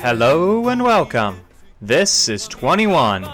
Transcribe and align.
Hello 0.00 0.68
and 0.68 0.82
welcome. 0.82 1.40
This 1.80 2.28
is 2.28 2.48
21. 2.48 3.24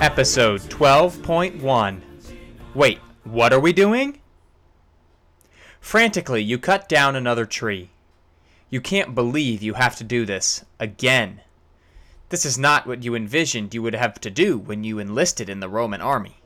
Episode 0.00 0.60
12.1. 0.60 2.00
Wait, 2.74 2.98
what 3.24 3.52
are 3.52 3.58
we 3.58 3.72
doing? 3.72 4.20
Frantically, 5.80 6.42
you 6.42 6.58
cut 6.58 6.88
down 6.88 7.16
another 7.16 7.44
tree. 7.44 7.90
You 8.70 8.80
can't 8.80 9.16
believe 9.16 9.60
you 9.60 9.74
have 9.74 9.96
to 9.96 10.04
do 10.04 10.24
this 10.24 10.64
again. 10.78 11.40
This 12.30 12.44
is 12.44 12.58
not 12.58 12.86
what 12.86 13.02
you 13.02 13.14
envisioned 13.14 13.72
you 13.72 13.82
would 13.82 13.94
have 13.94 14.20
to 14.20 14.30
do 14.30 14.58
when 14.58 14.84
you 14.84 14.98
enlisted 14.98 15.48
in 15.48 15.60
the 15.60 15.68
Roman 15.68 16.00
army. 16.00 16.36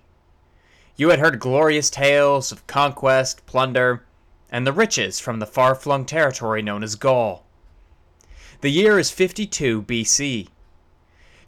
You 0.94 1.08
had 1.08 1.18
heard 1.18 1.40
glorious 1.40 1.90
tales 1.90 2.52
of 2.52 2.66
conquest, 2.66 3.44
plunder, 3.46 4.04
and 4.50 4.66
the 4.66 4.72
riches 4.72 5.18
from 5.18 5.38
the 5.38 5.46
far 5.46 5.74
flung 5.74 6.04
territory 6.04 6.62
known 6.62 6.84
as 6.84 6.94
Gaul. 6.94 7.44
The 8.60 8.70
year 8.70 8.98
is 8.98 9.10
52 9.10 9.82
BC. 9.82 10.48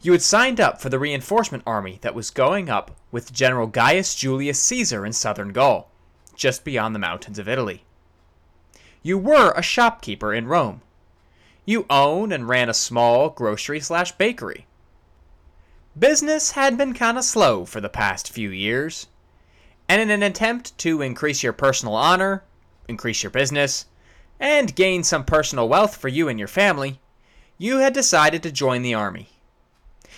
You 0.01 0.11
had 0.11 0.21
signed 0.21 0.59
up 0.59 0.81
for 0.81 0.89
the 0.89 0.99
reinforcement 0.99 1.63
army 1.65 1.99
that 2.01 2.13
was 2.13 2.29
going 2.29 2.69
up 2.69 2.91
with 3.11 3.31
General 3.31 3.67
Gaius 3.67 4.15
Julius 4.15 4.61
Caesar 4.63 5.05
in 5.05 5.13
southern 5.13 5.53
Gaul, 5.53 5.89
just 6.35 6.65
beyond 6.65 6.93
the 6.93 6.99
mountains 6.99 7.39
of 7.39 7.47
Italy. 7.47 7.85
You 9.01 9.17
were 9.17 9.53
a 9.55 9.61
shopkeeper 9.61 10.33
in 10.33 10.47
Rome. 10.47 10.81
You 11.65 11.87
owned 11.89 12.31
and 12.31 12.47
ran 12.47 12.69
a 12.69 12.73
small 12.75 13.29
grocery 13.29 13.79
slash 13.79 14.11
bakery. 14.11 14.67
Business 15.97 16.51
had 16.51 16.77
been 16.77 16.93
kind 16.93 17.17
of 17.17 17.23
slow 17.23 17.65
for 17.65 17.81
the 17.81 17.89
past 17.89 18.31
few 18.31 18.49
years, 18.49 19.07
and 19.89 19.99
in 20.01 20.11
an 20.11 20.21
attempt 20.21 20.77
to 20.79 21.01
increase 21.01 21.41
your 21.41 21.53
personal 21.53 21.95
honor, 21.95 22.43
increase 22.87 23.23
your 23.23 23.31
business, 23.31 23.85
and 24.39 24.75
gain 24.75 25.03
some 25.03 25.23
personal 25.23 25.67
wealth 25.67 25.95
for 25.97 26.07
you 26.07 26.27
and 26.27 26.37
your 26.37 26.47
family, 26.47 26.99
you 27.57 27.79
had 27.79 27.93
decided 27.93 28.43
to 28.43 28.51
join 28.51 28.81
the 28.81 28.93
army. 28.93 29.29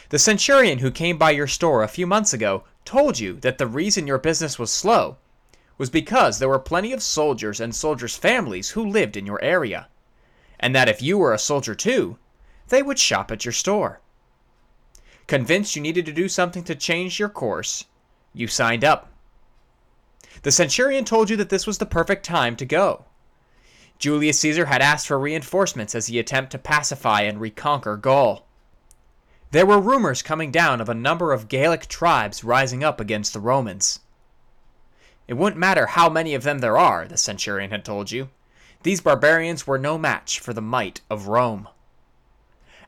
The 0.09 0.19
centurion 0.19 0.79
who 0.79 0.91
came 0.91 1.17
by 1.17 1.31
your 1.31 1.47
store 1.47 1.83
a 1.83 1.87
few 1.87 2.07
months 2.07 2.33
ago 2.33 2.63
told 2.83 3.19
you 3.19 3.33
that 3.41 3.57
the 3.57 3.67
reason 3.67 4.07
your 4.07 4.17
business 4.17 4.57
was 4.57 4.71
slow 4.71 5.17
was 5.77 5.89
because 5.89 6.39
there 6.39 6.49
were 6.49 6.59
plenty 6.59 6.91
of 6.91 7.03
soldiers 7.03 7.59
and 7.59 7.75
soldiers' 7.75 8.17
families 8.17 8.71
who 8.71 8.85
lived 8.85 9.15
in 9.15 9.25
your 9.25 9.41
area, 9.43 9.87
and 10.59 10.75
that 10.75 10.89
if 10.89 11.01
you 11.01 11.17
were 11.17 11.33
a 11.33 11.39
soldier 11.39 11.75
too, 11.75 12.17
they 12.69 12.83
would 12.83 12.99
shop 12.99 13.31
at 13.31 13.45
your 13.45 13.51
store. 13.51 14.01
Convinced 15.27 15.75
you 15.75 15.81
needed 15.81 16.05
to 16.05 16.13
do 16.13 16.29
something 16.29 16.63
to 16.63 16.75
change 16.75 17.19
your 17.19 17.29
course, 17.29 17.85
you 18.33 18.47
signed 18.47 18.83
up. 18.83 19.11
The 20.43 20.51
centurion 20.51 21.05
told 21.05 21.29
you 21.29 21.35
that 21.37 21.49
this 21.49 21.67
was 21.67 21.77
the 21.79 21.85
perfect 21.85 22.23
time 22.23 22.55
to 22.57 22.65
go. 22.65 23.05
Julius 23.99 24.39
Caesar 24.39 24.65
had 24.65 24.81
asked 24.81 25.07
for 25.07 25.17
reinforcements 25.17 25.95
as 25.95 26.07
he 26.07 26.19
attempted 26.19 26.51
to 26.51 26.63
pacify 26.63 27.21
and 27.21 27.41
reconquer 27.41 27.97
Gaul. 27.97 28.45
There 29.51 29.65
were 29.65 29.79
rumors 29.79 30.21
coming 30.21 30.51
down 30.51 30.81
of 30.81 30.89
a 30.89 30.93
number 30.93 31.33
of 31.33 31.47
Gallic 31.47 31.87
tribes 31.87 32.43
rising 32.43 32.83
up 32.83 32.99
against 32.99 33.33
the 33.33 33.39
Romans. 33.39 33.99
It 35.27 35.33
wouldn't 35.33 35.59
matter 35.59 35.87
how 35.87 36.09
many 36.09 36.35
of 36.35 36.43
them 36.43 36.59
there 36.59 36.77
are, 36.77 37.07
the 37.07 37.17
centurion 37.17 37.71
had 37.71 37.83
told 37.83 38.11
you. 38.11 38.29
These 38.83 39.01
barbarians 39.01 39.65
were 39.65 39.77
no 39.77 39.97
match 39.97 40.39
for 40.39 40.53
the 40.53 40.61
might 40.61 41.01
of 41.09 41.27
Rome. 41.27 41.67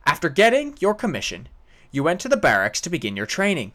After 0.06 0.30
getting 0.30 0.76
your 0.80 0.94
commission, 0.94 1.50
you 1.92 2.04
went 2.04 2.20
to 2.22 2.30
the 2.30 2.38
barracks 2.38 2.82
to 2.82 2.90
begin 2.90 3.18
your 3.18 3.26
training. 3.26 3.74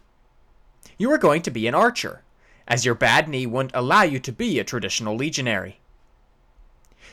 You 0.96 1.08
were 1.08 1.18
going 1.18 1.42
to 1.42 1.50
be 1.50 1.66
an 1.66 1.74
archer, 1.74 2.22
as 2.66 2.84
your 2.84 2.94
bad 2.94 3.28
knee 3.28 3.46
wouldn't 3.46 3.74
allow 3.74 4.02
you 4.02 4.18
to 4.20 4.32
be 4.32 4.58
a 4.58 4.64
traditional 4.64 5.16
legionary. 5.16 5.80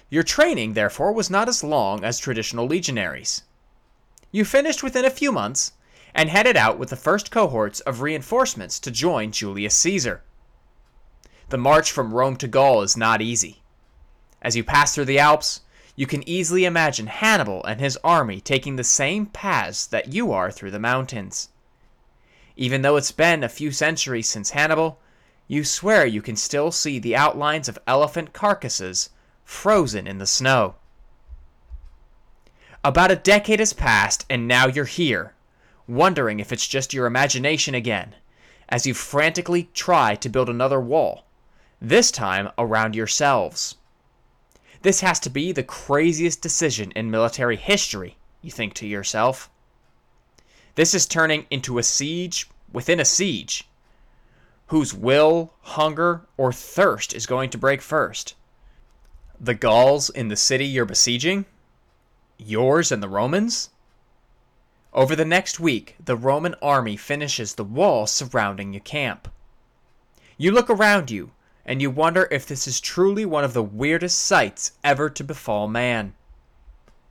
Your 0.10 0.24
training, 0.24 0.74
therefore, 0.74 1.14
was 1.14 1.30
not 1.30 1.48
as 1.48 1.64
long 1.64 2.04
as 2.04 2.20
traditional 2.20 2.68
legionaries. 2.68 3.44
You 4.32 4.46
finished 4.46 4.84
within 4.84 5.06
a 5.06 5.10
few 5.10 5.32
months 5.32 5.74
and 6.14 6.30
headed 6.30 6.58
out 6.58 6.78
with 6.78 6.90
the 6.90 6.96
first 6.96 7.32
cohorts 7.32 7.80
of 7.82 8.02
reinforcements 8.02 8.80
to 8.82 8.92
join 8.92 9.32
Julius 9.32 9.76
Caesar. 9.78 10.22
The 11.50 11.58
march 11.58 11.92
from 11.92 12.14
Rome 12.14 12.36
to 12.38 12.48
Gaul 12.48 12.82
is 12.82 12.96
not 12.96 13.22
easy. 13.22 13.61
As 14.42 14.56
you 14.56 14.64
pass 14.64 14.96
through 14.96 15.06
the 15.06 15.20
Alps, 15.20 15.62
you 15.96 16.08
can 16.08 16.28
easily 16.28 16.66
imagine 16.66 17.08
Hannibal 17.08 17.64
and 17.66 17.80
his 17.80 17.98
army 18.04 18.42
taking 18.42 18.76
the 18.76 18.84
same 18.84 19.28
paths 19.28 19.86
that 19.86 20.14
you 20.14 20.32
are 20.32 20.50
through 20.50 20.72
the 20.72 20.80
mountains. 20.80 21.50
Even 22.56 22.82
though 22.82 22.96
it's 22.96 23.12
been 23.12 23.44
a 23.44 23.50
few 23.50 23.72
centuries 23.72 24.28
since 24.28 24.52
Hannibal, 24.52 25.00
you 25.48 25.64
swear 25.64 26.06
you 26.06 26.22
can 26.22 26.36
still 26.36 26.72
see 26.72 26.98
the 26.98 27.16
outlines 27.16 27.68
of 27.68 27.78
elephant 27.86 28.34
carcasses 28.34 29.10
frozen 29.44 30.08
in 30.08 30.18
the 30.18 30.26
snow. 30.26 30.76
About 32.84 33.12
a 33.12 33.16
decade 33.16 33.60
has 33.60 33.74
passed, 33.74 34.26
and 34.30 34.48
now 34.48 34.66
you're 34.66 34.86
here, 34.86 35.34
wondering 35.88 36.40
if 36.40 36.52
it's 36.52 36.68
just 36.68 36.94
your 36.94 37.06
imagination 37.06 37.76
again, 37.76 38.16
as 38.70 38.88
you 38.88 38.94
frantically 38.94 39.70
try 39.74 40.16
to 40.16 40.30
build 40.30 40.50
another 40.50 40.80
wall, 40.80 41.26
this 41.80 42.10
time 42.10 42.50
around 42.58 42.96
yourselves. 42.96 43.76
This 44.82 45.02
has 45.02 45.20
to 45.22 45.30
be 45.30 45.52
the 45.52 45.64
craziest 45.64 46.42
decision 46.42 46.92
in 46.92 47.12
military 47.12 47.56
history, 47.56 48.18
you 48.42 48.50
think 48.50 48.74
to 48.76 48.88
yourself. 48.88 49.50
This 50.76 50.94
is 50.94 51.06
turning 51.06 51.46
into 51.52 51.78
a 51.78 51.84
siege 51.84 52.50
within 52.72 53.00
a 53.00 53.06
siege. 53.06 53.68
Whose 54.68 54.94
will, 54.94 55.54
hunger, 55.62 56.26
or 56.38 56.52
thirst 56.52 57.14
is 57.14 57.26
going 57.26 57.50
to 57.52 57.58
break 57.58 57.82
first? 57.82 58.36
The 59.40 59.54
Gauls 59.54 60.10
in 60.10 60.30
the 60.30 60.36
city 60.36 60.66
you're 60.66 60.86
besieging? 60.86 61.46
Yours 62.38 62.92
and 62.92 63.04
the 63.04 63.10
Romans? 63.10 63.70
Over 64.94 65.16
the 65.16 65.26
next 65.26 65.60
week, 65.60 65.96
the 66.04 66.16
Roman 66.16 66.56
army 66.62 66.98
finishes 66.98 67.56
the 67.56 67.64
wall 67.64 68.08
surrounding 68.08 68.74
your 68.74 68.82
camp. 68.82 69.30
You 70.38 70.52
look 70.52 70.70
around 70.70 71.12
you, 71.12 71.32
and 71.66 71.82
you 71.82 71.90
wonder 71.90 72.28
if 72.32 72.46
this 72.46 72.68
is 72.68 72.82
truly 72.82 73.26
one 73.26 73.44
of 73.44 73.54
the 73.54 73.64
weirdest 73.64 74.20
sights 74.20 74.74
ever 74.84 75.10
to 75.10 75.24
befall 75.24 75.68
man. 75.68 76.14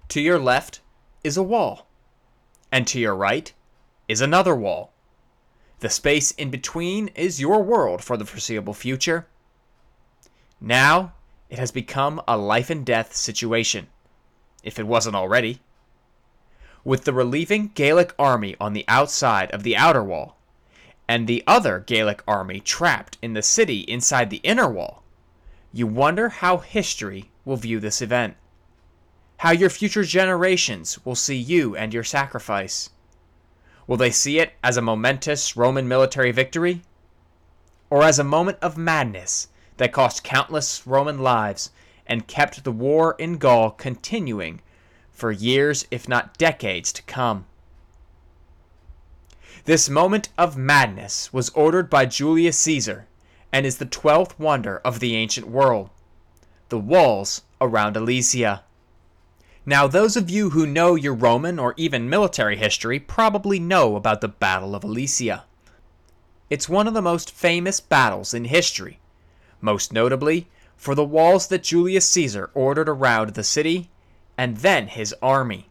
To 0.09 0.21
your 0.21 0.38
left 0.38 0.81
is 1.22 1.37
a 1.37 1.43
wall, 1.43 1.87
and 2.72 2.87
to 2.89 2.99
your 2.99 3.15
right 3.15 3.53
is 4.09 4.21
another 4.21 4.56
wall. 4.56 4.93
The 5.78 5.89
space 5.89 6.33
in 6.33 6.50
between 6.50 7.09
is 7.09 7.41
your 7.41 7.62
world 7.62 8.03
for 8.03 8.16
the 8.16 8.27
foreseeable 8.27 8.75
future. 8.75 9.27
Now, 10.60 11.15
it 11.49 11.59
has 11.59 11.71
become 11.71 12.21
a 12.28 12.37
life 12.37 12.71
and 12.71 12.84
death 12.84 13.15
situation 13.15 13.87
if 14.62 14.78
it 14.78 14.87
wasn't 14.87 15.16
already. 15.16 15.60
With 16.84 17.05
the 17.05 17.12
relieving 17.12 17.72
Gallic 17.75 18.15
army 18.19 18.56
on 18.60 18.72
the 18.72 18.84
outside 18.89 19.50
of 19.53 19.62
the 19.62 19.77
outer 19.77 20.03
wall, 20.03 20.37
and 21.10 21.26
the 21.26 21.43
other 21.44 21.81
Gallic 21.81 22.22
army 22.28 22.60
trapped 22.60 23.19
in 23.21 23.32
the 23.32 23.43
city 23.43 23.81
inside 23.81 24.31
the 24.31 24.41
inner 24.44 24.71
wall, 24.71 25.03
you 25.72 25.84
wonder 25.84 26.28
how 26.28 26.59
history 26.59 27.32
will 27.44 27.56
view 27.56 27.81
this 27.81 28.00
event. 28.00 28.37
How 29.38 29.50
your 29.50 29.71
future 29.71 30.04
generations 30.04 31.04
will 31.04 31.16
see 31.16 31.34
you 31.34 31.75
and 31.75 31.93
your 31.93 32.04
sacrifice. 32.04 32.91
Will 33.88 33.97
they 33.97 34.12
see 34.12 34.38
it 34.38 34.53
as 34.62 34.76
a 34.76 34.82
momentous 34.82 35.56
Roman 35.56 35.88
military 35.88 36.31
victory? 36.31 36.82
Or 37.91 38.04
as 38.04 38.21
a 38.21 38.25
moment 38.25 38.59
of 38.62 38.78
madness 38.78 39.48
that 39.78 39.92
cost 39.92 40.22
countless 40.22 40.87
Roman 40.87 41.19
lives 41.19 41.72
and 42.06 42.28
kept 42.28 42.62
the 42.62 42.71
war 42.71 43.16
in 43.19 43.38
Gaul 43.38 43.72
continuing 43.72 44.60
for 45.10 45.32
years, 45.32 45.88
if 45.91 46.09
not 46.09 46.38
decades, 46.38 46.92
to 46.92 47.03
come. 47.03 47.47
This 49.65 49.89
moment 49.89 50.30
of 50.39 50.57
madness 50.57 51.33
was 51.33 51.51
ordered 51.51 51.91
by 51.91 52.07
Julius 52.07 52.59
Caesar 52.59 53.07
and 53.53 53.66
is 53.66 53.78
the 53.78 53.84
twelfth 53.84 54.39
wonder 54.39 54.78
of 54.84 55.01
the 55.01 55.15
ancient 55.16 55.48
world 55.48 55.91
the 56.71 56.78
walls 56.78 57.42
around 57.60 57.97
Alesia. 57.97 58.62
Now, 59.66 59.86
those 59.86 60.16
of 60.16 60.30
you 60.30 60.51
who 60.51 60.66
know 60.66 60.95
your 60.95 61.15
Roman 61.15 61.59
or 61.59 61.74
even 61.77 62.09
military 62.09 62.57
history 62.57 62.98
probably 62.98 63.59
know 63.59 63.97
about 63.97 64.21
the 64.21 64.28
Battle 64.28 64.74
of 64.74 64.84
Alesia. 64.84 65.42
It's 66.48 66.68
one 66.68 66.86
of 66.86 66.95
the 66.95 67.03
most 67.03 67.30
famous 67.30 67.80
battles 67.80 68.33
in 68.33 68.47
history, 68.47 69.01
most 69.60 69.92
notably 69.92 70.48
for 70.77 70.95
the 70.95 71.04
walls 71.04 71.48
that 71.48 71.65
Julius 71.65 72.06
Caesar 72.06 72.51
ordered 72.54 72.89
around 72.89 73.34
the 73.34 73.45
city 73.45 73.91
and 74.39 74.59
then 74.59 74.86
his 74.86 75.15
army. 75.21 75.68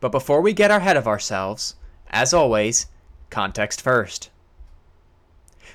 But 0.00 0.12
before 0.12 0.40
we 0.40 0.52
get 0.52 0.70
ahead 0.70 0.96
of 0.96 1.08
ourselves, 1.08 1.74
as 2.10 2.32
always, 2.32 2.86
context 3.30 3.80
first. 3.82 4.30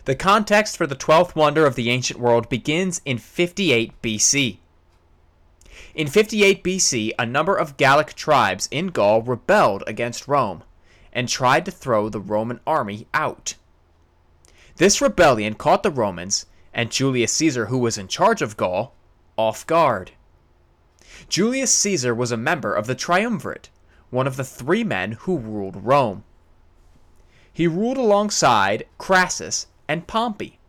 The 0.06 0.16
context 0.16 0.76
for 0.76 0.86
the 0.86 0.96
12th 0.96 1.36
wonder 1.36 1.66
of 1.66 1.76
the 1.76 1.90
ancient 1.90 2.20
world 2.20 2.50
begins 2.50 3.02
in 3.06 3.18
58 3.18 4.02
BC. 4.02 4.58
In 5.96 6.08
58 6.08 6.64
BC, 6.64 7.12
a 7.18 7.26
number 7.26 7.56
of 7.56 7.78
Gallic 7.78 8.14
tribes 8.14 8.68
in 8.72 8.88
Gaul 8.88 9.22
rebelled 9.22 9.84
against 9.88 10.28
Rome, 10.28 10.64
and 11.14 11.30
tried 11.30 11.66
to 11.66 11.72
throw 11.72 12.10
the 12.10 12.20
Roman 12.20 12.60
army 12.66 13.08
out. 13.14 13.56
This 14.78 15.02
rebellion 15.02 15.54
caught 15.54 15.84
the 15.84 15.92
Romans, 15.92 16.48
and 16.74 16.92
Julius 16.92 17.32
Caesar, 17.34 17.68
who 17.68 17.78
was 17.78 17.98
in 17.98 18.08
charge 18.08 18.42
of 18.42 18.58
Gaul, 18.58 18.96
off 19.38 19.66
guard. 19.68 20.12
Julius 21.30 21.72
Caesar 21.74 22.14
was 22.14 22.32
a 22.32 22.38
member 22.38 22.74
of 22.74 22.88
the 22.88 22.96
Triumvirate, 22.96 23.70
one 24.14 24.28
of 24.28 24.36
the 24.36 24.44
three 24.44 24.84
men 24.84 25.14
who 25.22 25.40
ruled 25.40 25.84
Rome. 25.84 26.24
He 27.52 27.68
ruled 27.68 27.98
alongside 27.98 28.86
Crassus 29.00 29.66
and 29.88 30.06
Pompey. 30.06 30.60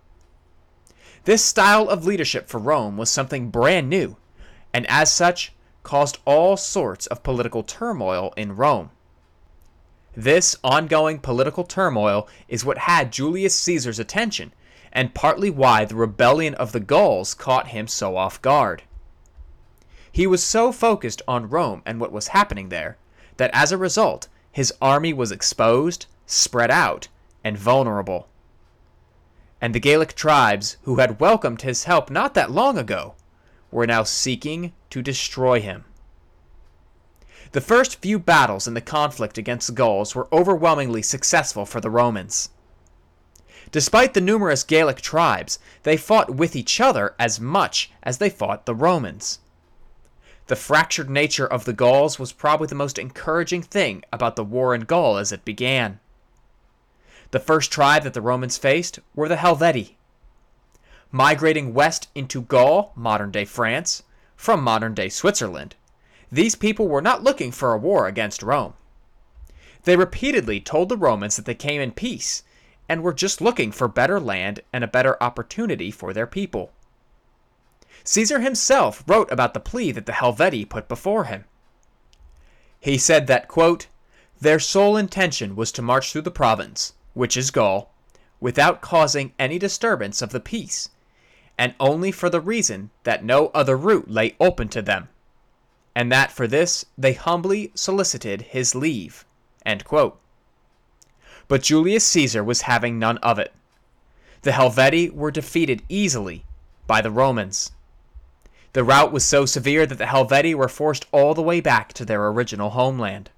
This 1.25 1.45
style 1.45 1.91
of 1.91 2.07
leadership 2.07 2.49
for 2.49 2.59
Rome 2.59 2.97
was 2.97 3.11
something 3.11 3.51
brand 3.51 3.91
new, 3.91 4.17
and 4.73 4.87
as 4.89 5.13
such, 5.13 5.53
caused 5.83 6.19
all 6.25 6.57
sorts 6.57 7.07
of 7.09 7.23
political 7.23 7.63
turmoil 7.63 8.33
in 8.35 8.57
Rome. 8.57 8.91
This 10.17 10.57
ongoing 10.65 11.19
political 11.19 11.65
turmoil 11.65 12.27
is 12.49 12.65
what 12.65 12.79
had 12.79 13.13
Julius 13.13 13.55
Caesar's 13.61 13.99
attention, 13.99 14.55
and 14.91 15.15
partly 15.15 15.51
why 15.51 15.85
the 15.85 15.97
rebellion 15.97 16.55
of 16.55 16.73
the 16.73 16.81
Gauls 16.81 17.35
caught 17.35 17.69
him 17.69 17.89
so 17.89 18.17
off 18.17 18.41
guard. 18.41 18.85
He 20.11 20.27
was 20.27 20.43
so 20.43 20.73
focused 20.73 21.21
on 21.29 21.51
Rome 21.51 21.83
and 21.85 22.01
what 22.01 22.13
was 22.13 22.29
happening 22.29 22.71
there 22.71 22.97
that 23.37 23.51
as 23.53 23.73
a 23.73 23.79
result, 23.79 24.29
his 24.51 24.73
army 24.81 25.13
was 25.13 25.33
exposed, 25.33 26.07
spread 26.27 26.71
out, 26.71 27.09
and 27.43 27.59
vulnerable. 27.59 28.29
And 29.61 29.75
the 29.75 29.81
Gallic 29.81 30.15
tribes, 30.15 30.77
who 30.83 30.97
had 30.97 31.21
welcomed 31.21 31.63
his 31.63 31.85
help 31.85 32.11
not 32.11 32.35
that 32.35 32.51
long 32.51 32.79
ago, 32.79 33.15
were 33.71 33.87
now 33.87 34.03
seeking 34.05 34.73
to 34.91 35.03
destroy 35.03 35.61
him. 35.61 35.85
The 37.53 37.61
first 37.61 38.01
few 38.01 38.19
battles 38.19 38.67
in 38.67 38.75
the 38.75 38.81
conflict 38.81 39.39
against 39.39 39.69
the 39.69 39.75
Gauls 39.75 40.15
were 40.15 40.29
overwhelmingly 40.33 41.03
successful 41.03 41.65
for 41.65 41.81
the 41.81 41.91
Romans. 41.91 42.49
Despite 43.71 44.15
the 44.15 44.21
numerous 44.21 44.63
Gallic 44.63 45.01
tribes, 45.01 45.59
they 45.83 45.97
fought 45.97 46.35
with 46.35 46.55
each 46.55 46.81
other 46.81 47.15
as 47.19 47.41
much 47.41 47.91
as 48.03 48.19
they 48.19 48.31
fought 48.31 48.67
the 48.67 48.75
Romans. 48.75 49.41
The 50.47 50.57
fractured 50.57 51.09
nature 51.09 51.47
of 51.47 51.65
the 51.65 51.73
Gauls 51.73 52.19
was 52.19 52.33
probably 52.33 52.67
the 52.67 52.75
most 52.75 52.99
encouraging 52.99 53.63
thing 53.63 54.05
about 54.13 54.37
the 54.37 54.45
war 54.45 54.75
in 54.75 54.83
Gaul 54.83 55.17
as 55.17 55.33
it 55.33 55.45
began. 55.45 56.01
The 57.31 57.41
first 57.41 57.73
tribe 57.73 58.03
that 58.03 58.13
the 58.13 58.21
Romans 58.21 58.59
faced 58.59 58.99
were 59.15 59.29
the 59.29 59.37
Helvetii. 59.37 59.97
Migrating 61.11 61.73
west 61.73 62.09
into 62.15 62.43
Gaul, 62.43 62.93
modern 62.95 63.31
day 63.31 63.47
France, 63.47 64.03
from 64.37 64.63
modern 64.63 64.93
day 64.93 65.09
Switzerland, 65.09 65.77
these 66.31 66.55
people 66.55 66.89
were 66.89 67.01
not 67.01 67.23
looking 67.25 67.51
for 67.51 67.73
a 67.73 67.79
war 67.79 68.07
against 68.07 68.43
Rome. 68.43 68.75
They 69.85 69.97
repeatedly 69.97 70.61
told 70.61 70.91
the 70.91 70.99
Romans 70.99 71.37
that 71.37 71.47
they 71.47 71.55
came 71.55 71.81
in 71.81 71.93
peace 71.93 72.43
and 72.87 73.03
were 73.03 73.15
just 73.15 73.41
looking 73.41 73.73
for 73.73 73.89
better 73.89 74.21
land 74.21 74.61
and 74.75 74.85
a 74.85 74.89
better 74.89 75.17
opportunity 75.23 75.91
for 75.91 76.13
their 76.13 76.27
people. 76.27 76.73
Caesar 78.05 78.41
himself 78.41 79.03
wrote 79.07 79.33
about 79.33 79.55
the 79.55 79.61
plea 79.61 79.91
that 79.91 80.05
the 80.07 80.13
Helvetii 80.13 80.67
put 80.67 80.89
before 80.89 81.25
him. 81.25 81.45
He 82.79 82.99
said 82.99 83.27
that, 83.27 83.49
quote, 83.49 83.87
their 84.41 84.59
sole 84.59 84.97
intention 84.97 85.57
was 85.57 85.73
to 85.73 85.81
march 85.81 86.13
through 86.13 86.23
the 86.23 86.31
province, 86.31 86.93
which 87.15 87.37
is 87.37 87.51
Gaul, 87.51 87.95
without 88.41 88.83
causing 88.83 89.33
any 89.39 89.59
disturbance 89.59 90.21
of 90.21 90.31
the 90.31 90.41
peace, 90.41 90.91
and 91.57 91.75
only 91.81 92.13
for 92.13 92.29
the 92.29 92.43
reason 92.43 92.91
that 93.05 93.25
no 93.25 93.47
other 93.55 93.77
route 93.77 94.11
lay 94.11 94.37
open 94.39 94.69
to 94.69 94.83
them, 94.83 95.09
and 95.95 96.13
that 96.13 96.31
for 96.31 96.47
this 96.47 96.85
they 96.99 97.15
humbly 97.15 97.73
solicited 97.75 98.43
his 98.43 98.75
leave. 98.75 99.25
But 101.49 101.63
Julius 101.63 102.05
Caesar 102.05 102.45
was 102.45 102.63
having 102.63 102.99
none 102.99 103.17
of 103.19 103.39
it. 103.39 103.55
The 104.43 104.53
Helvetii 104.53 105.11
were 105.11 105.31
defeated 105.31 105.83
easily 105.89 106.45
by 106.87 107.01
the 107.01 107.11
Romans. 107.11 107.71
The 108.75 108.85
rout 108.85 109.13
was 109.13 109.25
so 109.25 109.47
severe 109.47 109.87
that 109.87 109.99
the 109.99 110.07
Helvetii 110.07 110.57
were 110.57 110.69
forced 110.69 111.07
all 111.13 111.33
the 111.33 111.43
way 111.43 111.61
back 111.61 111.93
to 111.93 112.05
their 112.05 112.27
original 112.27 112.71
homeland. 112.71 113.31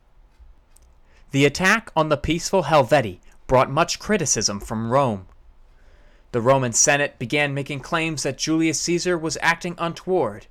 The 1.31 1.44
attack 1.44 1.91
on 1.94 2.09
the 2.09 2.17
peaceful 2.17 2.62
Helvetii 2.62 3.21
brought 3.47 3.71
much 3.71 3.99
criticism 3.99 4.61
from 4.61 4.91
Rome. 4.91 5.27
The 6.33 6.41
Roman 6.41 6.73
Senate 6.73 7.19
began 7.19 7.53
making 7.53 7.81
claims 7.81 8.23
that 8.23 8.38
Julius 8.38 8.81
Caesar 8.81 9.19
was 9.19 9.37
acting 9.43 9.75
untoward 9.77 10.47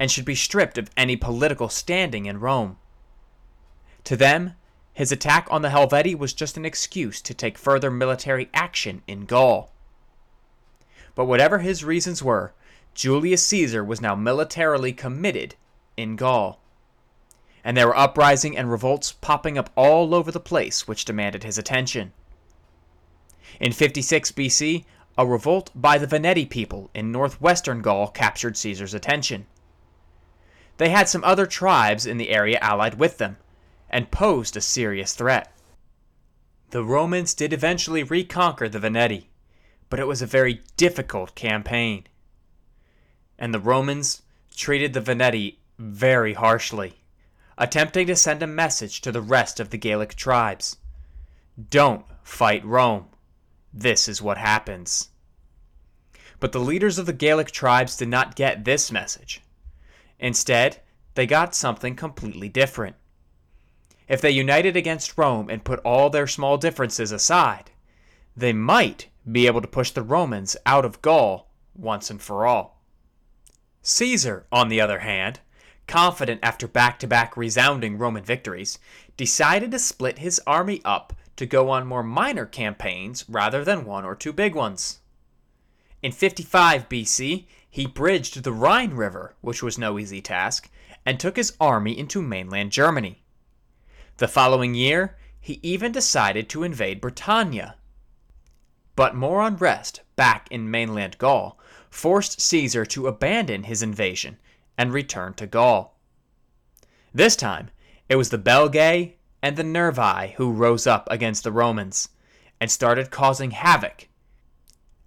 and 0.00 0.10
should 0.10 0.24
be 0.24 0.34
stripped 0.34 0.78
of 0.78 0.90
any 0.96 1.14
political 1.14 1.68
standing 1.68 2.24
in 2.24 2.40
Rome. 2.40 2.78
To 4.04 4.16
them, 4.16 4.54
his 4.94 5.12
attack 5.12 5.46
on 5.50 5.60
the 5.60 5.70
Helvetii 5.70 6.14
was 6.14 6.32
just 6.32 6.56
an 6.56 6.64
excuse 6.64 7.20
to 7.20 7.34
take 7.34 7.58
further 7.58 7.90
military 7.90 8.48
action 8.54 9.02
in 9.06 9.26
Gaul. 9.26 9.72
But 11.14 11.26
whatever 11.26 11.58
his 11.58 11.84
reasons 11.84 12.22
were, 12.22 12.54
Julius 12.94 13.46
Caesar 13.46 13.82
was 13.82 14.00
now 14.00 14.14
militarily 14.14 14.92
committed 14.92 15.54
in 15.96 16.16
Gaul. 16.16 16.60
And 17.64 17.76
there 17.76 17.86
were 17.86 17.96
uprisings 17.96 18.56
and 18.56 18.70
revolts 18.70 19.12
popping 19.12 19.56
up 19.56 19.70
all 19.76 20.14
over 20.14 20.30
the 20.30 20.40
place 20.40 20.86
which 20.86 21.04
demanded 21.04 21.44
his 21.44 21.58
attention. 21.58 22.12
In 23.60 23.72
56 23.72 24.32
BC, 24.32 24.84
a 25.16 25.26
revolt 25.26 25.70
by 25.74 25.98
the 25.98 26.06
Veneti 26.06 26.48
people 26.48 26.90
in 26.94 27.12
northwestern 27.12 27.82
Gaul 27.82 28.08
captured 28.08 28.56
Caesar's 28.56 28.94
attention. 28.94 29.46
They 30.78 30.88
had 30.88 31.08
some 31.08 31.22
other 31.24 31.46
tribes 31.46 32.06
in 32.06 32.16
the 32.16 32.30
area 32.30 32.58
allied 32.60 32.94
with 32.94 33.18
them, 33.18 33.36
and 33.90 34.10
posed 34.10 34.56
a 34.56 34.60
serious 34.60 35.14
threat. 35.14 35.52
The 36.70 36.82
Romans 36.82 37.34
did 37.34 37.52
eventually 37.52 38.02
reconquer 38.02 38.68
the 38.68 38.80
Veneti, 38.80 39.26
but 39.90 40.00
it 40.00 40.06
was 40.06 40.22
a 40.22 40.26
very 40.26 40.62
difficult 40.78 41.34
campaign 41.34 42.06
and 43.42 43.52
the 43.52 43.58
Romans 43.58 44.22
treated 44.54 44.92
the 44.92 45.00
Veneti 45.00 45.56
very 45.76 46.34
harshly, 46.34 47.00
attempting 47.58 48.06
to 48.06 48.14
send 48.14 48.40
a 48.40 48.46
message 48.46 49.00
to 49.00 49.10
the 49.10 49.20
rest 49.20 49.58
of 49.58 49.70
the 49.70 49.76
Gallic 49.76 50.14
tribes 50.14 50.76
Don't 51.68 52.06
fight 52.22 52.64
Rome. 52.64 53.06
This 53.74 54.06
is 54.06 54.22
what 54.22 54.38
happens. 54.38 55.08
But 56.38 56.52
the 56.52 56.60
leaders 56.60 57.00
of 57.00 57.06
the 57.06 57.12
Gallic 57.12 57.50
tribes 57.50 57.96
did 57.96 58.06
not 58.06 58.36
get 58.36 58.64
this 58.64 58.92
message. 58.92 59.42
Instead, 60.20 60.80
they 61.14 61.26
got 61.26 61.52
something 61.52 61.96
completely 61.96 62.48
different. 62.48 62.94
If 64.06 64.20
they 64.20 64.30
united 64.30 64.76
against 64.76 65.18
Rome 65.18 65.50
and 65.50 65.64
put 65.64 65.80
all 65.80 66.10
their 66.10 66.28
small 66.28 66.58
differences 66.58 67.10
aside, 67.10 67.72
they 68.36 68.52
might 68.52 69.08
be 69.30 69.48
able 69.48 69.62
to 69.62 69.66
push 69.66 69.90
the 69.90 70.02
Romans 70.02 70.56
out 70.64 70.84
of 70.84 71.02
Gaul 71.02 71.50
once 71.74 72.08
and 72.08 72.22
for 72.22 72.46
all. 72.46 72.81
Caesar, 73.82 74.46
on 74.52 74.68
the 74.68 74.80
other 74.80 75.00
hand, 75.00 75.40
confident 75.88 76.40
after 76.42 76.68
back 76.68 76.98
to 77.00 77.06
back 77.06 77.36
resounding 77.36 77.98
Roman 77.98 78.22
victories, 78.22 78.78
decided 79.16 79.72
to 79.72 79.78
split 79.78 80.18
his 80.18 80.40
army 80.46 80.80
up 80.84 81.12
to 81.36 81.46
go 81.46 81.70
on 81.70 81.86
more 81.86 82.02
minor 82.02 82.46
campaigns 82.46 83.28
rather 83.28 83.64
than 83.64 83.84
one 83.84 84.04
or 84.04 84.14
two 84.14 84.32
big 84.32 84.54
ones. 84.54 85.00
In 86.02 86.12
55 86.12 86.88
BC, 86.88 87.46
he 87.68 87.86
bridged 87.86 88.42
the 88.42 88.52
Rhine 88.52 88.94
River, 88.94 89.34
which 89.40 89.62
was 89.62 89.78
no 89.78 89.98
easy 89.98 90.20
task, 90.20 90.70
and 91.04 91.18
took 91.18 91.36
his 91.36 91.56
army 91.60 91.98
into 91.98 92.22
mainland 92.22 92.70
Germany. 92.70 93.22
The 94.18 94.28
following 94.28 94.74
year, 94.74 95.16
he 95.40 95.58
even 95.62 95.90
decided 95.90 96.48
to 96.50 96.62
invade 96.62 97.00
Britannia. 97.00 97.76
But 98.94 99.16
more 99.16 99.42
unrest 99.42 100.02
back 100.14 100.46
in 100.50 100.70
mainland 100.70 101.18
Gaul 101.18 101.58
forced 101.92 102.40
Caesar 102.40 102.86
to 102.86 103.06
abandon 103.06 103.64
his 103.64 103.82
invasion 103.82 104.38
and 104.78 104.92
return 104.92 105.34
to 105.34 105.46
Gaul. 105.46 105.98
This 107.12 107.36
time, 107.36 107.70
it 108.08 108.16
was 108.16 108.30
the 108.30 108.38
Belgae 108.38 109.12
and 109.42 109.56
the 109.56 109.62
Nervii 109.62 110.32
who 110.32 110.52
rose 110.52 110.86
up 110.86 111.06
against 111.10 111.44
the 111.44 111.52
Romans 111.52 112.08
and 112.60 112.70
started 112.70 113.10
causing 113.10 113.50
havoc. 113.50 114.08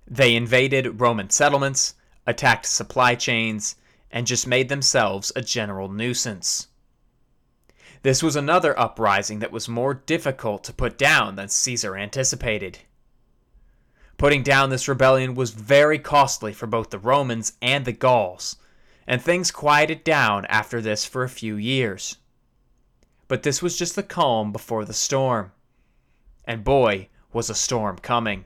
They 0.07 0.35
invaded 0.35 1.01
Roman 1.01 1.31
settlements, 1.31 1.95
attacked 2.27 2.67
supply 2.67 3.15
chains, 3.15 3.75
and 4.11 4.27
just 4.27 4.45
made 4.45 4.69
themselves 4.69 5.31
a 5.35 5.41
general 5.41 5.89
nuisance. 5.91 6.67
This 8.03 8.21
was 8.21 8.35
another 8.35 8.79
uprising 8.79 9.39
that 9.39 9.51
was 9.51 9.67
more 9.67 9.95
difficult 9.95 10.63
to 10.65 10.73
put 10.73 10.99
down 10.99 11.35
than 11.35 11.49
Caesar 11.49 11.97
anticipated. 11.97 12.79
Putting 14.17 14.43
down 14.43 14.69
this 14.69 14.87
rebellion 14.87 15.35
was 15.35 15.51
very 15.51 15.99
costly 15.99 16.53
for 16.53 16.67
both 16.67 16.89
the 16.89 16.99
Romans 16.99 17.53
and 17.61 17.85
the 17.85 17.91
Gauls, 17.91 18.55
and 19.05 19.21
things 19.21 19.51
quieted 19.51 20.03
down 20.03 20.45
after 20.45 20.81
this 20.81 21.05
for 21.05 21.23
a 21.23 21.29
few 21.29 21.55
years. 21.55 22.17
But 23.27 23.43
this 23.43 23.61
was 23.61 23.77
just 23.77 23.95
the 23.95 24.03
calm 24.03 24.51
before 24.51 24.85
the 24.85 24.93
storm. 24.93 25.51
And 26.45 26.63
boy, 26.63 27.09
was 27.33 27.49
a 27.49 27.55
storm 27.55 27.97
coming. 27.97 28.45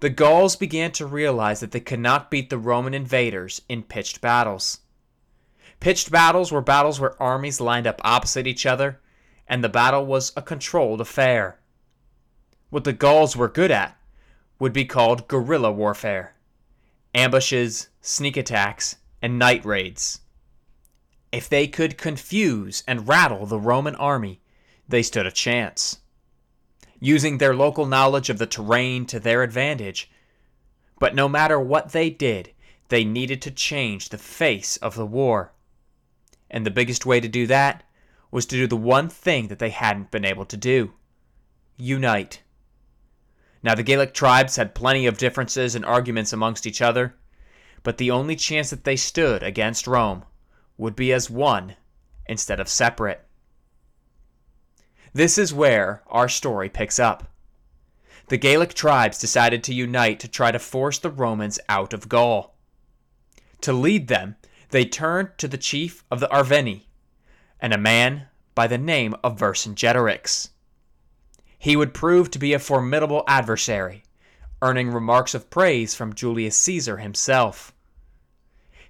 The 0.00 0.10
Gauls 0.10 0.56
began 0.56 0.90
to 0.92 1.06
realize 1.06 1.60
that 1.60 1.72
they 1.72 1.80
could 1.80 2.00
not 2.00 2.30
beat 2.30 2.48
the 2.48 2.58
Roman 2.58 2.94
invaders 2.94 3.60
in 3.68 3.82
pitched 3.82 4.20
battles. 4.20 4.80
Pitched 5.78 6.10
battles 6.10 6.50
were 6.50 6.62
battles 6.62 6.98
where 6.98 7.22
armies 7.22 7.60
lined 7.60 7.86
up 7.86 8.00
opposite 8.02 8.46
each 8.46 8.64
other, 8.64 9.00
and 9.46 9.62
the 9.62 9.68
battle 9.68 10.06
was 10.06 10.32
a 10.36 10.42
controlled 10.42 11.00
affair. 11.00 11.58
What 12.72 12.84
the 12.84 12.94
Gauls 12.94 13.36
were 13.36 13.50
good 13.50 13.70
at 13.70 13.98
would 14.58 14.72
be 14.72 14.86
called 14.86 15.28
guerrilla 15.28 15.70
warfare 15.70 16.34
ambushes, 17.14 17.90
sneak 18.00 18.34
attacks, 18.34 18.96
and 19.20 19.38
night 19.38 19.62
raids. 19.62 20.22
If 21.30 21.50
they 21.50 21.66
could 21.66 21.98
confuse 21.98 22.82
and 22.88 23.06
rattle 23.06 23.44
the 23.44 23.60
Roman 23.60 23.94
army, 23.96 24.40
they 24.88 25.02
stood 25.02 25.26
a 25.26 25.30
chance. 25.30 25.98
Using 26.98 27.36
their 27.36 27.54
local 27.54 27.84
knowledge 27.84 28.30
of 28.30 28.38
the 28.38 28.46
terrain 28.46 29.04
to 29.04 29.20
their 29.20 29.42
advantage, 29.42 30.10
but 30.98 31.14
no 31.14 31.28
matter 31.28 31.60
what 31.60 31.92
they 31.92 32.08
did, 32.08 32.54
they 32.88 33.04
needed 33.04 33.42
to 33.42 33.50
change 33.50 34.08
the 34.08 34.16
face 34.16 34.78
of 34.78 34.94
the 34.94 35.04
war. 35.04 35.52
And 36.50 36.64
the 36.64 36.70
biggest 36.70 37.04
way 37.04 37.20
to 37.20 37.28
do 37.28 37.46
that 37.48 37.84
was 38.30 38.46
to 38.46 38.56
do 38.56 38.66
the 38.66 38.78
one 38.78 39.10
thing 39.10 39.48
that 39.48 39.58
they 39.58 39.68
hadn't 39.68 40.10
been 40.10 40.24
able 40.24 40.46
to 40.46 40.56
do 40.56 40.94
unite. 41.76 42.40
Now, 43.62 43.74
the 43.74 43.82
Gaelic 43.82 44.12
tribes 44.12 44.56
had 44.56 44.74
plenty 44.74 45.06
of 45.06 45.18
differences 45.18 45.74
and 45.74 45.84
arguments 45.84 46.32
amongst 46.32 46.66
each 46.66 46.82
other, 46.82 47.14
but 47.82 47.98
the 47.98 48.10
only 48.10 48.36
chance 48.36 48.70
that 48.70 48.84
they 48.84 48.96
stood 48.96 49.42
against 49.42 49.86
Rome 49.86 50.24
would 50.76 50.96
be 50.96 51.12
as 51.12 51.30
one 51.30 51.76
instead 52.26 52.58
of 52.58 52.68
separate. 52.68 53.24
This 55.12 55.38
is 55.38 55.52
where 55.52 56.02
our 56.06 56.28
story 56.28 56.68
picks 56.68 56.98
up. 56.98 57.28
The 58.28 58.38
Gaelic 58.38 58.74
tribes 58.74 59.18
decided 59.18 59.62
to 59.64 59.74
unite 59.74 60.18
to 60.20 60.28
try 60.28 60.50
to 60.52 60.58
force 60.58 60.98
the 60.98 61.10
Romans 61.10 61.58
out 61.68 61.92
of 61.92 62.08
Gaul. 62.08 62.56
To 63.60 63.72
lead 63.72 64.08
them, 64.08 64.36
they 64.70 64.84
turned 64.84 65.36
to 65.38 65.46
the 65.46 65.58
chief 65.58 66.02
of 66.10 66.18
the 66.18 66.28
Arverni, 66.28 66.86
and 67.60 67.72
a 67.72 67.78
man 67.78 68.26
by 68.54 68.66
the 68.66 68.78
name 68.78 69.14
of 69.22 69.38
Vercingetorix. 69.38 70.48
He 71.62 71.76
would 71.76 71.94
prove 71.94 72.28
to 72.32 72.40
be 72.40 72.54
a 72.54 72.58
formidable 72.58 73.22
adversary, 73.28 74.02
earning 74.62 74.90
remarks 74.90 75.32
of 75.32 75.48
praise 75.48 75.94
from 75.94 76.12
Julius 76.12 76.56
Caesar 76.56 76.96
himself. 76.96 77.72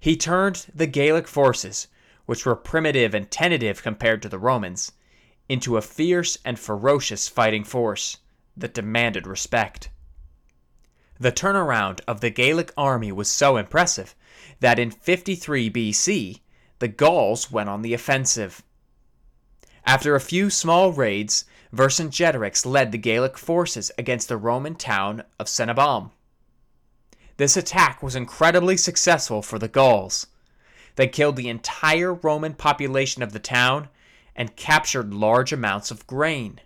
He 0.01 0.17
turned 0.17 0.65
the 0.75 0.87
Gaelic 0.87 1.29
forces, 1.29 1.89
which 2.25 2.47
were 2.47 2.57
primitive 2.57 3.13
and 3.13 3.31
tentative 3.31 3.83
compared 3.83 4.23
to 4.23 4.31
the 4.31 4.39
Romans, 4.39 4.93
into 5.51 5.77
a 5.77 5.83
fierce 5.83 6.39
and 6.47 6.59
ferocious 6.59 7.29
fighting 7.29 7.63
force 7.63 8.17
that 8.57 8.73
demanded 8.73 9.27
respect. 9.27 9.91
The 11.21 11.31
turnaround 11.31 12.01
of 12.09 12.23
the 12.23 12.31
Gaelic 12.31 12.73
army 12.79 13.13
was 13.13 13.31
so 13.31 13.59
impressive 13.59 14.15
that 14.61 14.79
in 14.79 14.91
53 14.91 15.71
BC, 15.71 16.41
the 16.79 16.89
Gauls 16.89 17.51
went 17.51 17.69
on 17.69 17.83
the 17.83 17.93
offensive. 17.93 18.63
After 19.85 20.15
a 20.15 20.21
few 20.21 20.49
small 20.49 20.91
raids, 20.91 21.45
Vercingetorix 21.75 22.67
led 22.67 22.93
the 22.93 22.99
Gallic 22.99 23.39
forces 23.39 23.91
against 23.97 24.29
the 24.29 24.37
Roman 24.37 24.75
town 24.75 25.25
of 25.39 25.47
Cenabum. 25.47 26.11
This 27.39 27.57
attack 27.57 28.03
was 28.03 28.15
incredibly 28.15 28.77
successful 28.77 29.41
for 29.41 29.59
the 29.59 29.69
Gauls. 29.69 30.27
They 30.97 31.09
killed 31.09 31.37
the 31.37 31.49
entire 31.49 32.13
Roman 32.13 32.53
population 32.55 33.23
of 33.23 33.33
the 33.33 33.39
town 33.39 33.89
and 34.37 34.55
captured 34.55 35.15
large 35.15 35.53
amounts 35.53 35.91
of 35.91 36.07
grain. 36.07 36.61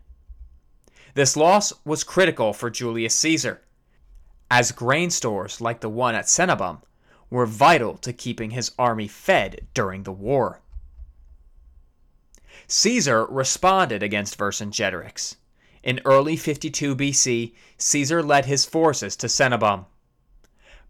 This 1.15 1.37
loss 1.37 1.73
was 1.85 2.05
critical 2.05 2.53
for 2.53 2.69
Julius 2.69 3.15
Caesar, 3.15 3.63
as 4.51 4.73
grain 4.73 5.11
stores 5.11 5.61
like 5.61 5.81
the 5.81 5.89
one 5.89 6.15
at 6.15 6.27
Cenabum 6.27 6.83
were 7.31 7.47
vital 7.47 7.97
to 7.99 8.13
keeping 8.13 8.51
his 8.51 8.73
army 8.79 9.09
fed 9.09 9.67
during 9.73 10.03
the 10.03 10.13
war. 10.13 10.61
Caesar 12.69 13.27
responded 13.27 14.03
against 14.03 14.39
Vercingetorix. 14.39 15.37
In 15.83 16.01
early 16.05 16.37
52 16.37 16.97
BC, 16.97 17.53
Caesar 17.79 18.23
led 18.23 18.47
his 18.47 18.65
forces 18.65 19.15
to 19.17 19.27
Cenabum. 19.27 19.87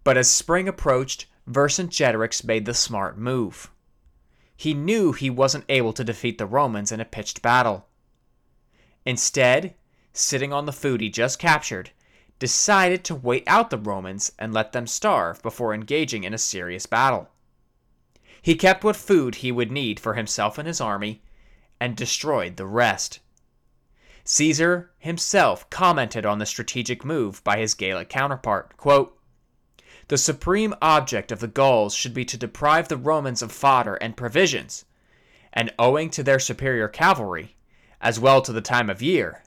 But 0.05 0.17
as 0.17 0.31
spring 0.31 0.69
approached, 0.69 1.27
Vercingetorix 1.49 2.45
made 2.45 2.65
the 2.65 2.75
smart 2.75 3.19
move. 3.19 3.71
He 4.57 4.73
knew 4.73 5.13
he 5.13 5.29
wasn't 5.29 5.67
able 5.69 5.93
to 5.93 6.05
defeat 6.05 6.39
the 6.39 6.47
Romans 6.47 6.91
in 6.91 7.01
a 7.01 7.05
pitched 7.05 7.43
battle. 7.43 7.87
Instead, 9.05 9.75
sitting 10.13 10.53
on 10.53 10.67
the 10.67 10.73
food 10.73 11.01
he 11.01 11.11
just 11.11 11.39
captured, 11.39 11.91
decided 12.39 13.05
to 13.05 13.15
wait 13.15 13.45
out 13.47 13.71
the 13.71 13.79
Romans 13.79 14.33
and 14.39 14.55
let 14.55 14.73
them 14.73 14.87
starve 14.87 15.43
before 15.43 15.75
engaging 15.75 16.25
in 16.25 16.33
a 16.33 16.39
serious 16.39 16.87
battle. 16.87 17.29
He 18.41 18.55
kept 18.55 18.85
what 18.85 18.97
food 18.97 19.37
he 19.37 19.53
would 19.53 19.73
need 19.73 20.01
for 20.01 20.15
himself 20.15 20.57
and 20.57 20.67
his 20.67 20.81
army 20.81 21.23
and 21.81 21.97
destroyed 21.97 22.57
the 22.57 22.67
rest. 22.67 23.21
Caesar 24.25 24.91
himself 24.99 25.69
commented 25.71 26.27
on 26.27 26.39
the 26.39 26.47
strategic 26.47 27.05
move 27.05 27.43
by 27.45 27.59
his 27.59 27.75
Gallic 27.75 28.09
counterpart. 28.09 28.77
Quote, 28.77 29.17
the 30.09 30.19
supreme 30.19 30.75
object 30.81 31.33
of 31.33 31.41
the 31.41 31.49
Gauls 31.49 31.95
should 31.95 32.15
be 32.15 32.25
to 32.25 32.37
deprive 32.37 32.89
the 32.89 32.97
Romans 32.97 33.43
of 33.43 33.51
fodder 33.51 33.97
and 33.97 34.17
provisions, 34.17 34.85
and 35.53 35.73
owing 35.79 36.11
to 36.11 36.23
their 36.23 36.39
superior 36.39 36.87
cavalry, 36.87 37.57
as 38.01 38.21
well 38.21 38.41
to 38.43 38.53
the 38.53 38.61
time 38.61 38.89
of 38.89 39.03
year, 39.03 39.43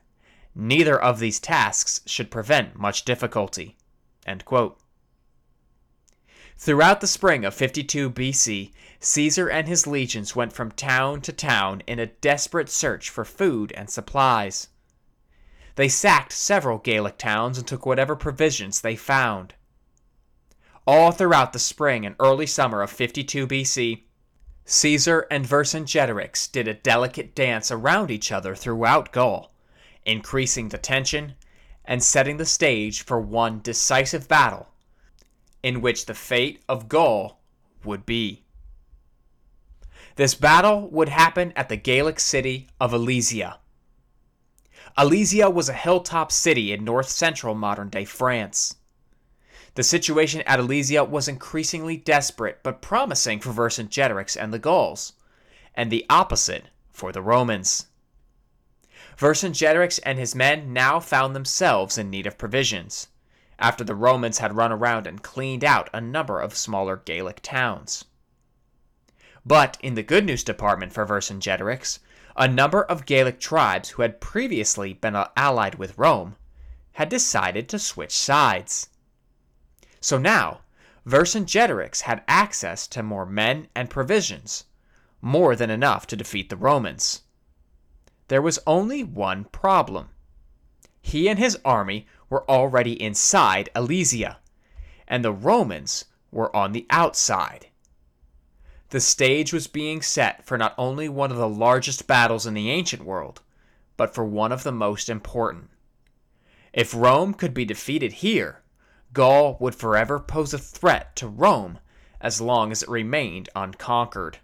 neither 0.53 1.00
of 1.00 1.19
these 1.19 1.39
tasks 1.39 2.01
should 2.05 2.29
prevent 2.29 2.77
much 2.77 3.05
difficulty. 3.05 3.77
Throughout 6.57 7.00
the 7.00 7.07
spring 7.07 7.45
of 7.45 7.53
52 7.53 8.12
BC, 8.12 8.74
Caesar 9.01 9.50
and 9.50 9.68
his 9.68 9.88
legions 9.88 10.36
went 10.36 10.51
from 10.51 10.72
town 10.72 11.22
to 11.22 11.32
town 11.32 11.82
in 11.88 12.00
a 12.00 12.08
desperate 12.08 12.70
search 12.70 13.10
for 13.10 13.24
food 13.24 13.72
and 13.72 13.89
supplies. 13.89 14.68
They 15.75 15.88
sacked 15.88 16.34
several 16.34 16.77
Gallic 16.79 17.18
towns 17.18 17.58
and 17.58 17.65
took 17.65 17.86
whatever 17.86 18.18
provisions 18.18 18.82
they 18.82 18.98
found. 18.98 19.53
All 20.86 21.12
throughout 21.12 21.53
the 21.53 21.60
spring 21.60 22.06
and 22.06 22.15
early 22.20 22.46
summer 22.46 22.82
of 22.82 22.91
52 22.91 23.48
BC, 23.48 24.03
Caesar 24.65 25.25
and 25.32 25.46
Vercingetorix 25.46 26.51
did 26.51 26.68
a 26.68 26.74
delicate 26.74 27.34
dance 27.34 27.72
around 27.72 28.12
each 28.12 28.32
other 28.32 28.53
throughout 28.53 29.13
Gaul, 29.13 29.53
increasing 30.06 30.70
the 30.70 30.77
tension 30.77 31.36
and 31.86 32.03
setting 32.03 32.36
the 32.38 32.46
stage 32.46 33.06
for 33.06 33.22
one 33.22 33.62
decisive 33.62 34.27
battle 34.27 34.68
in 35.63 35.79
which 35.82 36.06
the 36.06 36.13
fate 36.13 36.62
of 36.68 36.89
Gaul 36.89 37.39
would 37.84 38.06
be. 38.06 38.44
This 40.20 40.36
battle 40.36 40.90
would 40.90 41.08
happen 41.08 41.54
at 41.56 41.70
the 41.70 41.78
Gallic 41.78 42.20
city 42.20 42.68
of 42.78 42.92
Alesia. 42.92 43.60
Alesia 44.98 45.50
was 45.50 45.70
a 45.70 45.74
hilltop 45.74 46.30
city 46.30 46.74
in 46.74 46.84
north 46.84 47.08
central 47.08 47.56
modern 47.56 47.88
day 47.88 48.04
France. 48.04 48.76
The 49.76 49.84
situation 49.84 50.42
at 50.42 50.60
Alesia 50.60 51.08
was 51.08 51.30
increasingly 51.30 51.96
desperate 51.96 52.60
but 52.64 52.82
promising 52.82 53.40
for 53.40 53.54
Vercingetorix 53.54 54.36
and 54.36 54.54
the 54.54 54.60
Gauls, 54.60 55.14
and 55.74 55.90
the 55.90 56.06
opposite 56.10 56.66
for 56.92 57.14
the 57.14 57.22
Romans. 57.22 57.86
Vercingetorix 59.18 60.02
and 60.04 60.20
his 60.20 60.36
men 60.36 60.74
now 60.74 61.00
found 61.00 61.34
themselves 61.34 61.98
in 61.98 62.10
need 62.10 62.28
of 62.28 62.38
provisions 62.38 63.08
after 63.58 63.86
the 63.86 63.96
Romans 63.96 64.40
had 64.40 64.58
run 64.58 64.74
around 64.74 65.08
and 65.08 65.24
cleaned 65.24 65.64
out 65.64 65.90
a 65.94 66.02
number 66.02 66.42
of 66.42 66.58
smaller 66.58 66.98
Gallic 66.98 67.40
towns. 67.42 68.04
But 69.50 69.79
in 69.82 69.96
the 69.96 70.03
good 70.03 70.27
news 70.27 70.44
department 70.44 70.94
for 70.94 71.08
Vercingetorix, 71.08 71.98
a 72.38 72.48
number 72.48 72.84
of 72.84 73.08
Gallic 73.08 73.39
tribes 73.39 73.89
who 73.89 74.03
had 74.03 74.22
previously 74.22 74.94
been 74.94 75.15
allied 75.36 75.74
with 75.74 75.98
Rome 75.98 76.36
had 76.91 77.10
decided 77.10 77.68
to 77.70 77.79
switch 77.79 78.12
sides. 78.12 78.89
So 80.00 80.20
now, 80.20 80.62
Vercingetorix 81.03 82.01
had 82.01 82.24
access 82.27 82.86
to 82.89 83.01
more 83.01 83.25
men 83.25 83.70
and 83.74 83.89
provisions, 83.89 84.65
more 85.20 85.56
than 85.56 85.72
enough 85.72 86.06
to 86.06 86.15
defeat 86.15 86.50
the 86.50 86.56
Romans. 86.56 87.24
There 88.27 88.44
was 88.44 88.60
only 88.68 89.03
one 89.03 89.46
problem. 89.46 90.10
He 91.01 91.27
and 91.27 91.39
his 91.39 91.58
army 91.65 92.06
were 92.29 92.48
already 92.48 93.01
inside 93.01 93.72
Alesia, 93.74 94.38
and 95.08 95.25
the 95.25 95.34
Romans 95.34 96.06
were 96.29 96.56
on 96.56 96.72
the 96.72 96.86
outside. 96.91 97.69
The 98.89 99.00
stage 99.00 99.53
was 99.53 99.67
being 99.67 100.01
set 100.01 100.46
for 100.46 100.58
not 100.58 100.74
only 100.77 101.08
one 101.08 101.31
of 101.31 101.38
the 101.38 101.48
largest 101.48 102.08
battles 102.08 102.48
in 102.48 102.55
the 102.55 102.72
ancient 102.72 103.03
world, 103.03 103.41
but 103.98 104.15
for 104.15 104.25
one 104.25 104.51
of 104.51 104.63
the 104.63 104.72
most 104.72 105.10
important. 105.10 105.69
If 106.74 106.96
Rome 106.96 107.34
could 107.34 107.53
be 107.53 107.65
defeated 107.65 108.13
here, 108.13 108.62
Gaul 109.13 109.58
would 109.60 109.75
forever 109.75 110.19
pose 110.19 110.53
a 110.53 110.58
threat 110.58 111.15
to 111.17 111.27
Rome 111.27 111.79
as 112.22 112.41
long 112.41 112.72
as 112.72 112.84
it 112.84 112.89
remained 112.89 113.50
unconquered. 113.55 114.39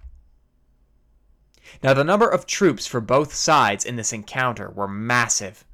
Now, 1.82 1.94
the 1.94 2.04
number 2.04 2.30
of 2.30 2.46
troops 2.46 2.86
for 2.86 3.02
both 3.02 3.34
sides 3.34 3.84
in 3.84 3.96
this 3.96 4.14
encounter 4.14 4.70
were 4.70 4.88
massive. 4.88 5.66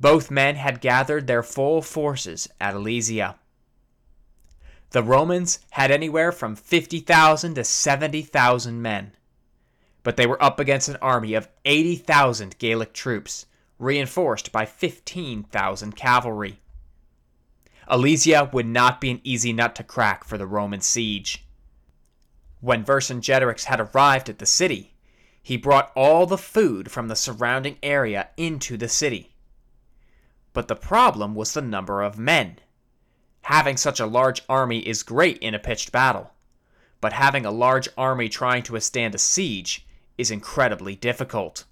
Both 0.00 0.30
men 0.30 0.56
had 0.56 0.80
gathered 0.80 1.26
their 1.26 1.42
full 1.42 1.82
forces 1.82 2.48
at 2.60 2.74
Alesia. 2.74 3.36
The 4.90 5.02
Romans 5.02 5.58
had 5.70 5.90
anywhere 5.90 6.32
from 6.32 6.56
50,000 6.56 7.54
to 7.54 7.64
70,000 7.64 8.80
men. 8.80 9.12
but 10.06 10.16
they 10.16 10.24
were 10.24 10.40
up 10.40 10.60
against 10.60 10.88
an 10.88 10.96
army 11.02 11.34
of 11.34 11.48
80,000 11.64 12.56
Gallic 12.60 12.92
troops, 12.92 13.46
reinforced 13.76 14.52
by 14.52 14.64
15,000 14.64 15.96
cavalry. 15.96 16.60
Alesia 17.90 18.52
would 18.52 18.66
not 18.66 19.00
be 19.00 19.10
an 19.10 19.20
easy 19.24 19.52
nut 19.52 19.74
to 19.74 19.82
crack 19.82 20.22
for 20.22 20.38
the 20.38 20.46
Roman 20.46 20.80
siege. 20.80 21.44
When 22.60 22.84
Vercingetorix 22.84 23.64
had 23.64 23.80
arrived 23.80 24.28
at 24.28 24.38
the 24.38 24.46
city, 24.46 24.94
he 25.42 25.56
brought 25.56 25.90
all 25.96 26.24
the 26.24 26.38
food 26.38 26.88
from 26.88 27.08
the 27.08 27.16
surrounding 27.16 27.76
area 27.82 28.28
into 28.36 28.76
the 28.76 28.88
city. 28.88 29.34
But 30.52 30.68
the 30.68 30.76
problem 30.76 31.34
was 31.34 31.52
the 31.52 31.62
number 31.62 32.00
of 32.00 32.16
men. 32.16 32.60
Having 33.46 33.76
such 33.76 34.00
a 34.00 34.06
large 34.06 34.42
army 34.48 34.80
is 34.80 35.04
great 35.04 35.38
in 35.38 35.54
a 35.54 35.60
pitched 35.60 35.92
battle, 35.92 36.32
but 37.00 37.12
having 37.12 37.46
a 37.46 37.52
large 37.52 37.88
army 37.96 38.28
trying 38.28 38.64
to 38.64 38.72
withstand 38.72 39.14
a 39.14 39.18
siege 39.18 39.86
is 40.18 40.32
incredibly 40.32 40.96
difficult. 40.96 41.62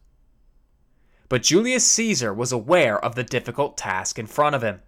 But 1.29 1.43
Julius 1.43 1.85
Caesar 1.85 2.33
was 2.33 2.53
aware 2.53 3.05
of 3.05 3.17
the 3.17 3.25
difficult 3.25 3.77
task 3.77 4.21
in 4.21 4.29
front 4.29 4.55
of 4.55 4.63
him. 4.63 4.83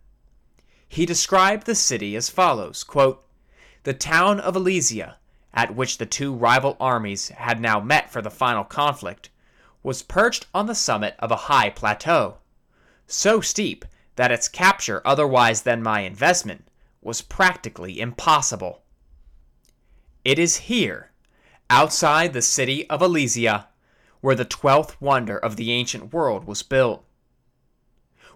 He 0.89 1.05
described 1.05 1.67
the 1.67 1.75
city 1.75 2.15
as 2.15 2.31
follows 2.31 2.85
quote, 2.85 3.27
The 3.83 3.93
town 3.93 4.39
of 4.39 4.55
Alesia, 4.55 5.17
at 5.53 5.75
which 5.75 5.99
the 5.99 6.07
two 6.07 6.33
rival 6.33 6.77
armies 6.79 7.31
had 7.31 7.61
now 7.61 7.81
met 7.81 8.13
for 8.13 8.23
the 8.23 8.31
final 8.31 8.63
conflict, 8.63 9.29
was 9.83 10.05
perched 10.05 10.47
on 10.55 10.67
the 10.67 10.75
summit 10.77 11.17
of 11.19 11.33
a 11.33 11.47
high 11.51 11.69
plateau, 11.69 12.37
so 13.09 13.41
steep 13.41 13.85
that 14.15 14.31
its 14.31 14.47
capture 14.47 15.03
otherwise 15.05 15.63
than 15.63 15.83
my 15.83 16.03
investment 16.03 16.63
was 17.07 17.23
practically 17.23 18.01
impossible. 18.01 18.83
It 20.25 20.41
is 20.41 20.57
here, 20.57 21.13
outside 21.71 22.33
the 22.33 22.43
city 22.43 22.91
of 22.91 23.01
Alesia, 23.01 23.69
where 24.21 24.35
the 24.35 24.45
twelfth 24.45 25.01
wonder 25.01 25.39
of 25.39 25.55
the 25.55 25.71
ancient 25.71 26.13
world 26.13 26.47
was 26.47 26.65
built. 26.65 27.05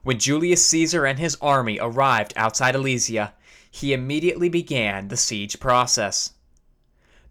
When 0.03 0.21
Julius 0.21 0.65
Caesar 0.67 1.05
and 1.05 1.19
his 1.19 1.37
army 1.41 1.79
arrived 1.81 2.33
outside 2.37 2.77
Alesia, 2.77 3.33
he 3.69 3.93
immediately 3.93 4.49
began 4.49 5.09
the 5.09 5.17
siege 5.17 5.59
process. 5.59 6.35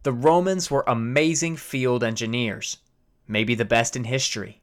The 0.04 0.14
Romans 0.14 0.70
were 0.70 0.84
amazing 0.86 1.56
field 1.56 2.04
engineers, 2.04 2.78
maybe 3.30 3.56
the 3.56 3.64
best 3.64 3.96
in 3.96 4.04
history. 4.04 4.62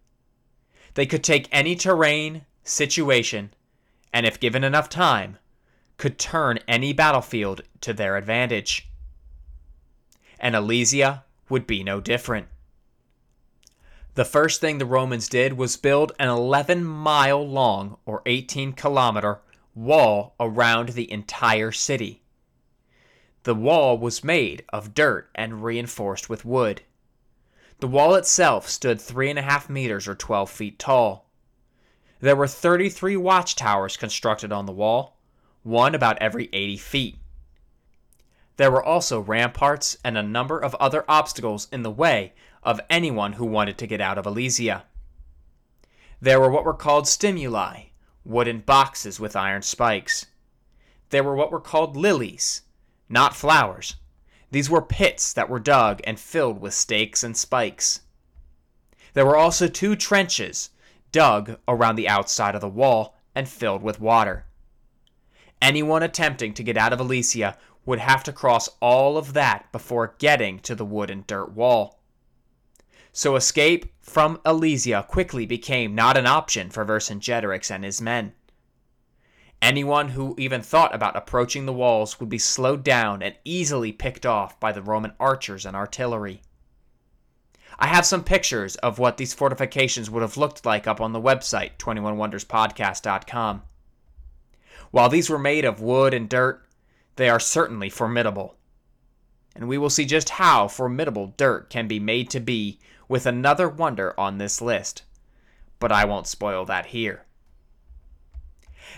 They 0.92 1.06
could 1.06 1.24
take 1.24 1.48
any 1.50 1.74
terrain, 1.74 2.44
situation, 2.64 3.54
and 4.12 4.26
if 4.26 4.40
given 4.40 4.62
enough 4.62 4.88
time, 4.90 5.38
could 5.98 6.18
turn 6.18 6.58
any 6.68 6.92
battlefield 6.92 7.62
to 7.80 7.92
their 7.92 8.16
advantage. 8.16 8.88
And 10.38 10.54
Alesia 10.54 11.22
would 11.48 11.66
be 11.66 11.82
no 11.82 12.00
different. 12.00 12.48
The 14.14 14.24
first 14.24 14.60
thing 14.60 14.78
the 14.78 14.86
Romans 14.86 15.28
did 15.28 15.54
was 15.54 15.76
build 15.76 16.12
an 16.18 16.28
11 16.28 16.84
mile 16.84 17.46
long, 17.46 17.98
or 18.06 18.22
18 18.24 18.72
kilometer, 18.72 19.40
wall 19.74 20.34
around 20.40 20.90
the 20.90 21.10
entire 21.12 21.70
city. 21.70 22.22
The 23.42 23.54
wall 23.54 23.98
was 23.98 24.24
made 24.24 24.64
of 24.70 24.94
dirt 24.94 25.30
and 25.34 25.62
reinforced 25.62 26.28
with 26.28 26.44
wood. 26.44 26.82
The 27.80 27.86
wall 27.86 28.14
itself 28.14 28.68
stood 28.68 29.00
three 29.00 29.28
and 29.28 29.38
a 29.38 29.42
half 29.42 29.68
meters 29.68 30.08
or 30.08 30.14
12 30.14 30.50
feet 30.50 30.78
tall. 30.78 31.28
There 32.20 32.34
were 32.34 32.48
33 32.48 33.18
watchtowers 33.18 33.98
constructed 33.98 34.50
on 34.50 34.64
the 34.64 34.72
wall, 34.72 35.15
one 35.66 35.94
about 35.94 36.16
every 36.22 36.48
80 36.52 36.76
feet. 36.76 37.16
There 38.56 38.70
were 38.70 38.82
also 38.82 39.20
ramparts 39.20 39.98
and 40.04 40.16
a 40.16 40.22
number 40.22 40.58
of 40.58 40.74
other 40.76 41.04
obstacles 41.08 41.68
in 41.72 41.82
the 41.82 41.90
way 41.90 42.32
of 42.62 42.80
anyone 42.88 43.34
who 43.34 43.44
wanted 43.44 43.76
to 43.78 43.86
get 43.86 44.00
out 44.00 44.16
of 44.16 44.24
Alesia. 44.24 44.84
There 46.20 46.40
were 46.40 46.50
what 46.50 46.64
were 46.64 46.72
called 46.72 47.06
stimuli, 47.06 47.86
wooden 48.24 48.60
boxes 48.60 49.20
with 49.20 49.36
iron 49.36 49.62
spikes. 49.62 50.26
There 51.10 51.24
were 51.24 51.34
what 51.34 51.52
were 51.52 51.60
called 51.60 51.96
lilies, 51.96 52.62
not 53.08 53.36
flowers. 53.36 53.96
These 54.50 54.70
were 54.70 54.82
pits 54.82 55.32
that 55.32 55.48
were 55.48 55.60
dug 55.60 56.00
and 56.04 56.18
filled 56.18 56.60
with 56.60 56.74
stakes 56.74 57.22
and 57.22 57.36
spikes. 57.36 58.00
There 59.14 59.26
were 59.26 59.36
also 59.36 59.66
two 59.66 59.96
trenches 59.96 60.70
dug 61.12 61.58
around 61.66 61.96
the 61.96 62.08
outside 62.08 62.54
of 62.54 62.60
the 62.60 62.68
wall 62.68 63.16
and 63.34 63.48
filled 63.48 63.82
with 63.82 64.00
water. 64.00 64.46
Anyone 65.60 66.02
attempting 66.02 66.54
to 66.54 66.62
get 66.62 66.76
out 66.76 66.92
of 66.92 67.00
Alesia 67.00 67.56
would 67.84 67.98
have 68.00 68.22
to 68.24 68.32
cross 68.32 68.68
all 68.80 69.16
of 69.16 69.32
that 69.32 69.70
before 69.72 70.16
getting 70.18 70.58
to 70.60 70.74
the 70.74 70.84
wood 70.84 71.10
and 71.10 71.26
dirt 71.26 71.52
wall. 71.52 72.00
So 73.12 73.36
escape 73.36 73.94
from 74.00 74.38
Alesia 74.44 75.06
quickly 75.06 75.46
became 75.46 75.94
not 75.94 76.18
an 76.18 76.26
option 76.26 76.68
for 76.68 76.84
Vercingetorix 76.84 77.70
and 77.70 77.84
his 77.84 78.02
men. 78.02 78.34
Anyone 79.62 80.10
who 80.10 80.34
even 80.36 80.60
thought 80.60 80.94
about 80.94 81.16
approaching 81.16 81.64
the 81.64 81.72
walls 81.72 82.20
would 82.20 82.28
be 82.28 82.38
slowed 82.38 82.84
down 82.84 83.22
and 83.22 83.34
easily 83.44 83.90
picked 83.90 84.26
off 84.26 84.60
by 84.60 84.70
the 84.70 84.82
Roman 84.82 85.14
archers 85.18 85.64
and 85.64 85.74
artillery. 85.74 86.42
I 87.78 87.86
have 87.86 88.04
some 88.04 88.22
pictures 88.22 88.76
of 88.76 88.98
what 88.98 89.16
these 89.16 89.34
fortifications 89.34 90.10
would 90.10 90.22
have 90.22 90.36
looked 90.36 90.66
like 90.66 90.86
up 90.86 91.00
on 91.00 91.12
the 91.12 91.20
website, 91.20 91.76
21wonderspodcast.com. 91.78 93.62
While 94.96 95.10
these 95.10 95.28
were 95.28 95.38
made 95.38 95.66
of 95.66 95.82
wood 95.82 96.14
and 96.14 96.26
dirt, 96.26 96.66
they 97.16 97.28
are 97.28 97.38
certainly 97.38 97.90
formidable. 97.90 98.56
And 99.54 99.68
we 99.68 99.76
will 99.76 99.90
see 99.90 100.06
just 100.06 100.30
how 100.30 100.68
formidable 100.68 101.34
dirt 101.36 101.68
can 101.68 101.86
be 101.86 102.00
made 102.00 102.30
to 102.30 102.40
be 102.40 102.78
with 103.06 103.26
another 103.26 103.68
wonder 103.68 104.18
on 104.18 104.38
this 104.38 104.62
list. 104.62 105.02
But 105.80 105.92
I 105.92 106.06
won't 106.06 106.26
spoil 106.26 106.64
that 106.64 106.86
here. 106.86 107.26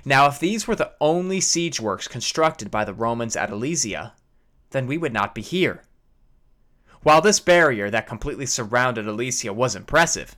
Now, 0.05 0.29
if 0.29 0.39
these 0.39 0.69
were 0.69 0.77
the 0.77 0.93
only 1.01 1.41
siege 1.41 1.81
works 1.81 2.07
constructed 2.07 2.71
by 2.71 2.85
the 2.85 2.95
Romans 2.95 3.35
at 3.35 3.51
Alesia, 3.51 4.13
then 4.71 4.87
we 4.87 4.99
would 4.99 5.13
not 5.13 5.35
be 5.35 5.43
here. 5.43 5.83
While 7.03 7.23
this 7.23 7.41
barrier 7.41 7.91
that 7.91 8.07
completely 8.07 8.47
surrounded 8.47 9.07
Alesia 9.07 9.53
was 9.53 9.75
impressive, 9.75 10.37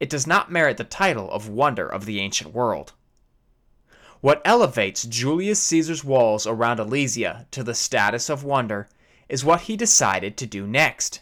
it 0.00 0.08
does 0.08 0.26
not 0.26 0.50
merit 0.50 0.78
the 0.78 0.84
title 0.84 1.30
of 1.30 1.46
wonder 1.46 1.86
of 1.86 2.06
the 2.06 2.20
ancient 2.20 2.54
world. 2.54 2.94
What 4.24 4.40
elevates 4.46 5.04
Julius 5.04 5.62
Caesar's 5.64 6.02
walls 6.02 6.46
around 6.46 6.80
Alesia 6.80 7.44
to 7.50 7.62
the 7.62 7.74
status 7.74 8.30
of 8.30 8.42
wonder 8.42 8.88
is 9.28 9.44
what 9.44 9.60
he 9.68 9.76
decided 9.76 10.38
to 10.38 10.46
do 10.46 10.66
next. 10.66 11.20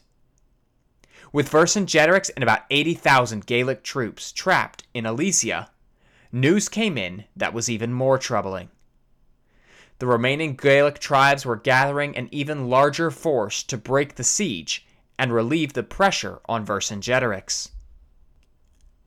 With 1.33 1.51
Vercingetorix 1.51 2.31
and 2.37 2.45
about 2.45 2.61
80,000 2.71 3.45
Gallic 3.45 3.83
troops 3.83 4.31
trapped 4.31 4.85
in 4.95 5.05
Alesia, 5.05 5.71
news 6.31 6.69
came 6.69 6.97
in 6.97 7.25
that 7.35 7.53
was 7.53 7.69
even 7.69 7.93
more 7.93 8.19
troubling. 8.19 8.69
The 9.99 10.07
remaining 10.07 10.55
Gallic 10.55 11.01
tribes 11.01 11.45
were 11.45 11.57
gathering 11.57 12.17
an 12.17 12.29
even 12.31 12.69
larger 12.69 13.11
force 13.11 13.65
to 13.65 13.77
break 13.77 14.15
the 14.15 14.23
siege 14.23 14.87
and 15.19 15.33
relieve 15.33 15.73
the 15.73 15.83
pressure 15.83 16.39
on 16.49 16.65
Vercingetorix. 16.65 17.72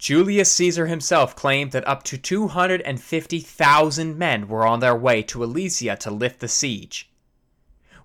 Julius 0.05 0.51
Caesar 0.51 0.85
himself 0.85 1.35
claimed 1.35 1.71
that 1.71 1.87
up 1.87 2.03
to 2.03 2.15
250,000 2.15 4.15
men 4.15 4.47
were 4.47 4.63
on 4.63 4.79
their 4.79 4.95
way 4.95 5.23
to 5.23 5.43
Alesia 5.43 5.97
to 5.97 6.11
lift 6.11 6.41
the 6.41 6.47
siege. 6.47 7.09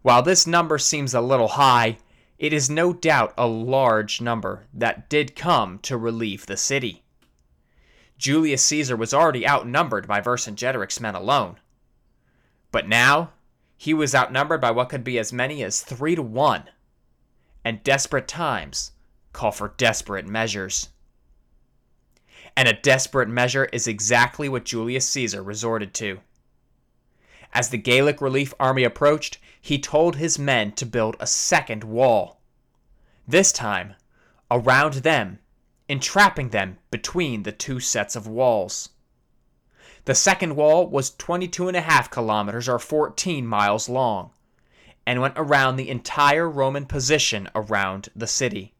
While 0.01 0.23
this 0.23 0.47
number 0.47 0.79
seems 0.79 1.13
a 1.13 1.21
little 1.21 1.49
high, 1.49 1.99
it 2.39 2.55
is 2.55 2.71
no 2.71 2.95
doubt 2.95 3.35
a 3.37 3.47
large 3.47 4.23
number 4.23 4.65
that 4.73 5.11
did 5.11 5.37
come 5.37 5.79
to 5.81 5.99
relieve 5.99 6.47
the 6.47 6.57
city. 6.57 7.03
Julius 8.17 8.65
Caesar 8.65 8.97
was 8.97 9.13
already 9.13 9.47
outnumbered 9.47 10.09
by 10.09 10.23
Vercingetorix's 10.23 11.01
men 11.01 11.15
alone. 11.15 11.57
But 12.73 12.89
now, 12.89 13.33
he 13.77 13.93
was 13.93 14.15
outnumbered 14.15 14.63
by 14.63 14.71
what 14.71 14.89
could 14.89 15.05
be 15.05 15.19
as 15.19 15.35
many 15.35 15.63
as 15.63 15.83
three 15.83 16.15
to 16.15 16.23
one. 16.23 16.71
And 17.63 17.85
desperate 17.85 18.27
times 18.27 18.93
call 19.35 19.53
for 19.53 19.75
desperate 19.77 20.27
measures 20.27 20.89
and 22.57 22.69
a 22.69 22.73
desperate 22.73 23.29
measure 23.29 23.67
is 23.67 23.87
exactly 23.87 24.49
what 24.49 24.65
Julius 24.65 25.07
Caesar 25.09 25.43
resorted 25.43 25.95
to. 25.95 26.21
As 27.53 27.71
the 27.71 27.79
Gallic 27.79 28.21
relief 28.21 28.55
army 28.61 28.85
approached, 28.85 29.39
he 29.61 29.79
told 29.79 30.17
his 30.17 30.39
men 30.39 30.73
to 30.73 30.87
build 30.87 31.17
a 31.19 31.27
second 31.27 31.85
wall. 31.85 32.41
This 33.27 33.53
time, 33.53 33.95
around 34.51 34.95
them, 34.95 35.39
entrapping 35.89 36.51
them 36.51 36.79
between 36.91 37.43
the 37.43 37.53
two 37.53 37.81
sets 37.81 38.15
of 38.15 38.27
walls. 38.27 38.91
The 40.05 40.15
second 40.15 40.57
wall 40.57 40.87
was 40.87 41.11
22 41.11 41.69
and 41.69 41.77
a 41.77 41.81
half 41.81 42.11
kilometers 42.11 42.69
or 42.69 42.79
14 42.79 43.47
miles 43.47 43.89
long 43.89 44.31
and 45.07 45.21
went 45.21 45.35
around 45.37 45.77
the 45.77 45.91
entire 45.91 46.49
Roman 46.49 46.87
position 46.87 47.49
around 47.55 48.09
the 48.15 48.27
city. 48.27 48.75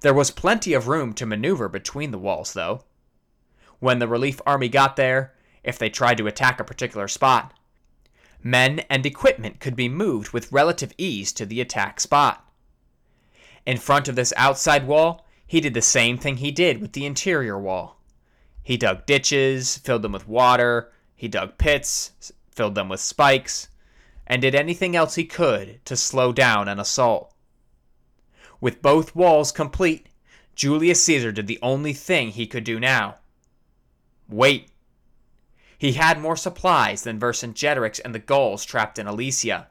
There 0.00 0.14
was 0.14 0.30
plenty 0.30 0.74
of 0.74 0.88
room 0.88 1.12
to 1.14 1.26
maneuver 1.26 1.68
between 1.68 2.10
the 2.10 2.18
walls, 2.18 2.52
though. 2.52 2.84
When 3.80 3.98
the 3.98 4.08
relief 4.08 4.40
army 4.46 4.68
got 4.68 4.96
there, 4.96 5.34
if 5.64 5.78
they 5.78 5.90
tried 5.90 6.18
to 6.18 6.26
attack 6.26 6.60
a 6.60 6.64
particular 6.64 7.08
spot, 7.08 7.52
men 8.42 8.80
and 8.90 9.04
equipment 9.04 9.60
could 9.60 9.76
be 9.76 9.88
moved 9.88 10.32
with 10.32 10.52
relative 10.52 10.92
ease 10.98 11.32
to 11.32 11.46
the 11.46 11.60
attack 11.60 12.00
spot. 12.00 12.44
In 13.66 13.76
front 13.76 14.08
of 14.08 14.16
this 14.16 14.32
outside 14.36 14.86
wall, 14.86 15.26
he 15.46 15.60
did 15.60 15.74
the 15.74 15.82
same 15.82 16.18
thing 16.18 16.38
he 16.38 16.50
did 16.50 16.80
with 16.80 16.92
the 16.92 17.06
interior 17.06 17.58
wall. 17.58 18.00
He 18.62 18.76
dug 18.76 19.06
ditches, 19.06 19.78
filled 19.78 20.02
them 20.02 20.12
with 20.12 20.28
water, 20.28 20.92
he 21.16 21.28
dug 21.28 21.58
pits, 21.58 22.32
filled 22.50 22.74
them 22.74 22.88
with 22.88 23.00
spikes, 23.00 23.68
and 24.26 24.42
did 24.42 24.54
anything 24.54 24.94
else 24.94 25.14
he 25.14 25.24
could 25.24 25.84
to 25.86 25.96
slow 25.96 26.32
down 26.32 26.68
an 26.68 26.78
assault. 26.78 27.34
With 28.60 28.82
both 28.82 29.14
walls 29.14 29.52
complete, 29.52 30.08
Julius 30.54 31.04
Caesar 31.04 31.32
did 31.32 31.46
the 31.46 31.60
only 31.62 31.92
thing 31.92 32.30
he 32.30 32.46
could 32.46 32.64
do 32.64 32.80
now 32.80 33.16
wait. 34.28 34.70
He 35.78 35.92
had 35.92 36.20
more 36.20 36.36
supplies 36.36 37.02
than 37.02 37.20
Vercingetorix 37.20 38.00
and 38.04 38.14
the 38.14 38.18
Gauls 38.18 38.64
trapped 38.64 38.98
in 38.98 39.06
Alesia. 39.06 39.66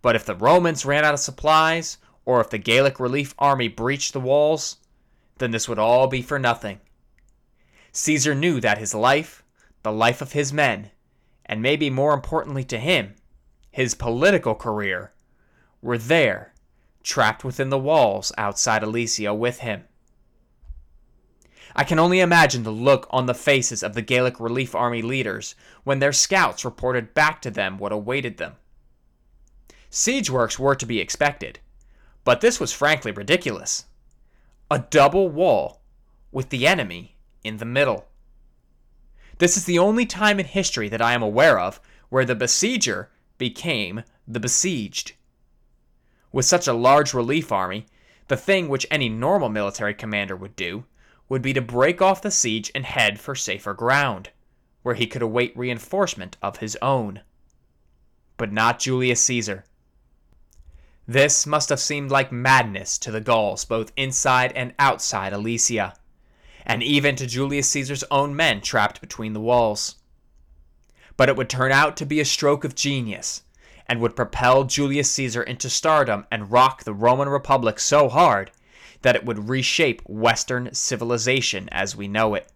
But 0.00 0.14
if 0.14 0.24
the 0.24 0.34
Romans 0.34 0.84
ran 0.84 1.04
out 1.04 1.14
of 1.14 1.20
supplies, 1.20 1.98
or 2.24 2.40
if 2.40 2.50
the 2.50 2.58
Gallic 2.58 3.00
relief 3.00 3.34
army 3.38 3.68
breached 3.68 4.12
the 4.12 4.20
walls, 4.20 4.76
then 5.38 5.50
this 5.50 5.68
would 5.68 5.78
all 5.78 6.06
be 6.06 6.22
for 6.22 6.38
nothing. 6.38 6.80
Caesar 7.92 8.34
knew 8.34 8.60
that 8.60 8.78
his 8.78 8.94
life, 8.94 9.42
the 9.82 9.90
life 9.90 10.20
of 10.20 10.32
his 10.32 10.52
men, 10.52 10.90
and 11.46 11.62
maybe 11.62 11.88
more 11.88 12.12
importantly 12.12 12.64
to 12.64 12.78
him, 12.78 13.14
his 13.70 13.94
political 13.94 14.54
career, 14.54 15.12
were 15.80 15.98
there, 15.98 16.52
trapped 17.08 17.42
within 17.42 17.70
the 17.70 17.78
walls 17.78 18.30
outside 18.36 18.82
Alesia 18.82 19.34
with 19.36 19.60
him. 19.60 19.84
I 21.74 21.82
can 21.82 21.98
only 21.98 22.20
imagine 22.20 22.64
the 22.64 22.70
look 22.70 23.06
on 23.10 23.26
the 23.26 23.34
faces 23.34 23.82
of 23.82 23.94
the 23.94 24.02
Gallic 24.02 24.38
Relief 24.38 24.74
Army 24.74 25.00
leaders 25.00 25.54
when 25.84 26.00
their 26.00 26.12
scouts 26.12 26.64
reported 26.64 27.14
back 27.14 27.40
to 27.42 27.50
them 27.50 27.78
what 27.78 27.92
awaited 27.92 28.36
them. 28.36 28.56
Siege 29.88 30.28
works 30.28 30.58
were 30.58 30.74
to 30.74 30.84
be 30.84 31.00
expected, 31.00 31.60
but 32.24 32.42
this 32.42 32.60
was 32.60 32.72
frankly 32.72 33.10
ridiculous. 33.10 33.86
A 34.70 34.80
double 34.80 35.30
wall 35.30 35.80
with 36.30 36.50
the 36.50 36.66
enemy 36.66 37.16
in 37.42 37.56
the 37.56 37.64
middle. 37.64 38.06
This 39.38 39.56
is 39.56 39.64
the 39.64 39.78
only 39.78 40.04
time 40.04 40.38
in 40.38 40.46
history 40.46 40.90
that 40.90 41.00
I 41.00 41.14
am 41.14 41.22
aware 41.22 41.58
of 41.58 41.80
where 42.10 42.26
the 42.26 42.36
besieger 42.36 43.06
became 43.38 44.02
the 44.26 44.40
besieged. 44.40 45.12
With 46.30 46.44
such 46.44 46.66
a 46.66 46.72
large 46.72 47.14
relief 47.14 47.50
army, 47.50 47.86
the 48.28 48.36
thing 48.36 48.68
which 48.68 48.86
any 48.90 49.08
normal 49.08 49.48
military 49.48 49.94
commander 49.94 50.36
would 50.36 50.54
do 50.56 50.84
would 51.28 51.42
be 51.42 51.52
to 51.52 51.60
break 51.60 52.00
off 52.02 52.22
the 52.22 52.30
siege 52.30 52.70
and 52.74 52.84
head 52.84 53.18
for 53.18 53.34
safer 53.34 53.74
ground, 53.74 54.30
where 54.82 54.94
he 54.94 55.06
could 55.06 55.22
await 55.22 55.56
reinforcement 55.56 56.36
of 56.42 56.58
his 56.58 56.76
own. 56.80 57.22
But 58.36 58.52
not 58.52 58.78
Julius 58.78 59.22
Caesar. 59.24 59.64
This 61.06 61.46
must 61.46 61.70
have 61.70 61.80
seemed 61.80 62.10
like 62.10 62.30
madness 62.30 62.98
to 62.98 63.10
the 63.10 63.22
Gauls 63.22 63.64
both 63.64 63.92
inside 63.96 64.52
and 64.52 64.74
outside 64.78 65.32
Alesia, 65.32 65.94
and 66.66 66.82
even 66.82 67.16
to 67.16 67.26
Julius 67.26 67.70
Caesar's 67.70 68.04
own 68.10 68.36
men 68.36 68.60
trapped 68.60 69.00
between 69.00 69.32
the 69.32 69.40
walls. 69.40 69.96
But 71.16 71.30
it 71.30 71.36
would 71.36 71.48
turn 71.48 71.72
out 71.72 71.96
to 71.96 72.06
be 72.06 72.20
a 72.20 72.26
stroke 72.26 72.62
of 72.62 72.74
genius, 72.74 73.42
and 73.88 74.00
would 74.00 74.16
propel 74.16 74.64
Julius 74.64 75.10
Caesar 75.12 75.42
into 75.42 75.70
stardom 75.70 76.26
and 76.30 76.52
rock 76.52 76.84
the 76.84 76.92
Roman 76.92 77.28
Republic 77.28 77.80
so 77.80 78.08
hard 78.08 78.50
that 79.02 79.16
it 79.16 79.24
would 79.24 79.48
reshape 79.48 80.02
Western 80.06 80.74
civilization 80.74 81.68
as 81.70 81.96
we 81.96 82.08
know 82.08 82.34
it. 82.34 82.50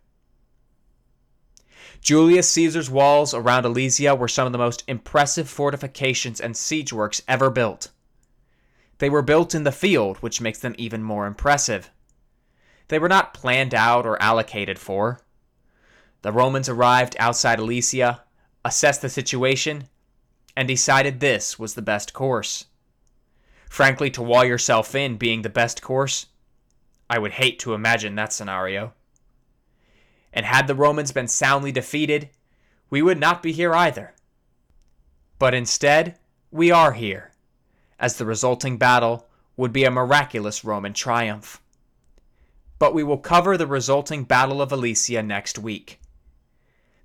Julius 2.01 2.51
Caesar's 2.51 2.91
walls 2.91 3.33
around 3.33 3.65
Alesia 3.65 4.19
were 4.19 4.27
some 4.27 4.47
of 4.47 4.53
the 4.53 4.59
most 4.59 4.83
impressive 4.89 5.49
fortifications 5.49 6.41
and 6.41 6.57
siege 6.57 6.93
works 6.93 7.23
ever 7.29 7.49
built. 7.49 7.91
They 8.99 9.09
were 9.09 9.23
built 9.23 9.55
in 9.55 9.63
the 9.63 9.73
field, 9.73 10.19
which 10.19 10.41
makes 10.41 10.59
them 10.59 10.75
even 10.79 11.03
more 11.03 11.27
impressive. 11.27 11.91
They 12.89 12.99
were 12.99 13.09
not 13.09 13.35
planned 13.35 13.73
out 13.73 14.05
or 14.05 14.21
allocated 14.21 14.79
for. 14.79 15.21
The 16.23 16.33
Romans 16.33 16.69
arrived 16.69 17.17
outside 17.19 17.59
Alesia, 17.59 18.21
assessed 18.65 19.03
the 19.03 19.09
situation, 19.09 19.89
and 20.57 20.69
decided 20.69 21.21
this 21.21 21.59
was 21.59 21.75
the 21.75 21.83
best 21.83 22.13
course. 22.13 22.67
Frankly, 23.69 24.11
to 24.11 24.23
wall 24.23 24.45
yourself 24.45 24.95
in 24.95 25.17
being 25.17 25.43
the 25.43 25.49
best 25.49 25.81
course, 25.81 26.27
I 27.09 27.19
would 27.19 27.33
hate 27.33 27.59
to 27.61 27.75
imagine 27.75 28.15
that 28.17 28.33
scenario. 28.33 28.93
And 30.33 30.47
had 30.47 30.67
the 30.67 30.75
Romans 30.75 31.13
been 31.13 31.29
soundly 31.29 31.73
defeated, 31.73 32.31
we 32.91 33.03
would 33.03 33.19
not 33.19 33.43
be 33.43 33.53
here 33.53 33.75
either. 33.75 34.15
But 35.39 35.55
instead, 35.55 36.19
we 36.51 36.71
are 36.71 36.93
here 36.93 37.33
as 37.99 38.17
the 38.17 38.27
resulting 38.27 38.77
battle 38.77 39.29
would 39.57 39.73
be 39.73 39.85
a 39.85 39.91
miraculous 39.91 40.65
Roman 40.65 40.93
triumph. 40.93 41.63
But 42.79 42.95
we 42.95 43.05
will 43.05 43.19
cover 43.19 43.57
the 43.57 43.67
resulting 43.67 44.25
Battle 44.25 44.61
of 44.61 44.71
Alesia 44.71 45.25
next 45.25 45.59
week. 45.59 46.01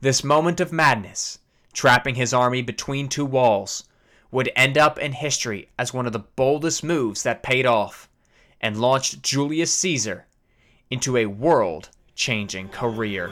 This 0.02 0.24
moment 0.24 0.60
of 0.60 0.74
madness, 0.74 1.40
trapping 1.78 2.16
his 2.16 2.34
army 2.34 2.64
between 2.64 3.08
two 3.08 3.24
walls, 3.24 3.84
would 4.32 4.52
end 4.56 4.80
up 4.80 4.98
in 4.98 5.12
history 5.12 5.70
as 5.78 5.94
one 5.94 6.08
of 6.08 6.12
the 6.12 6.18
boldest 6.18 6.84
moves 6.84 7.22
that 7.22 7.44
paid 7.44 7.68
off 7.68 8.10
and 8.60 8.82
launched 8.82 9.22
Julius 9.22 9.72
Caesar 9.74 10.26
into 10.90 11.16
a 11.16 11.28
world 11.28 11.90
changing 12.16 12.68
career. 12.70 13.32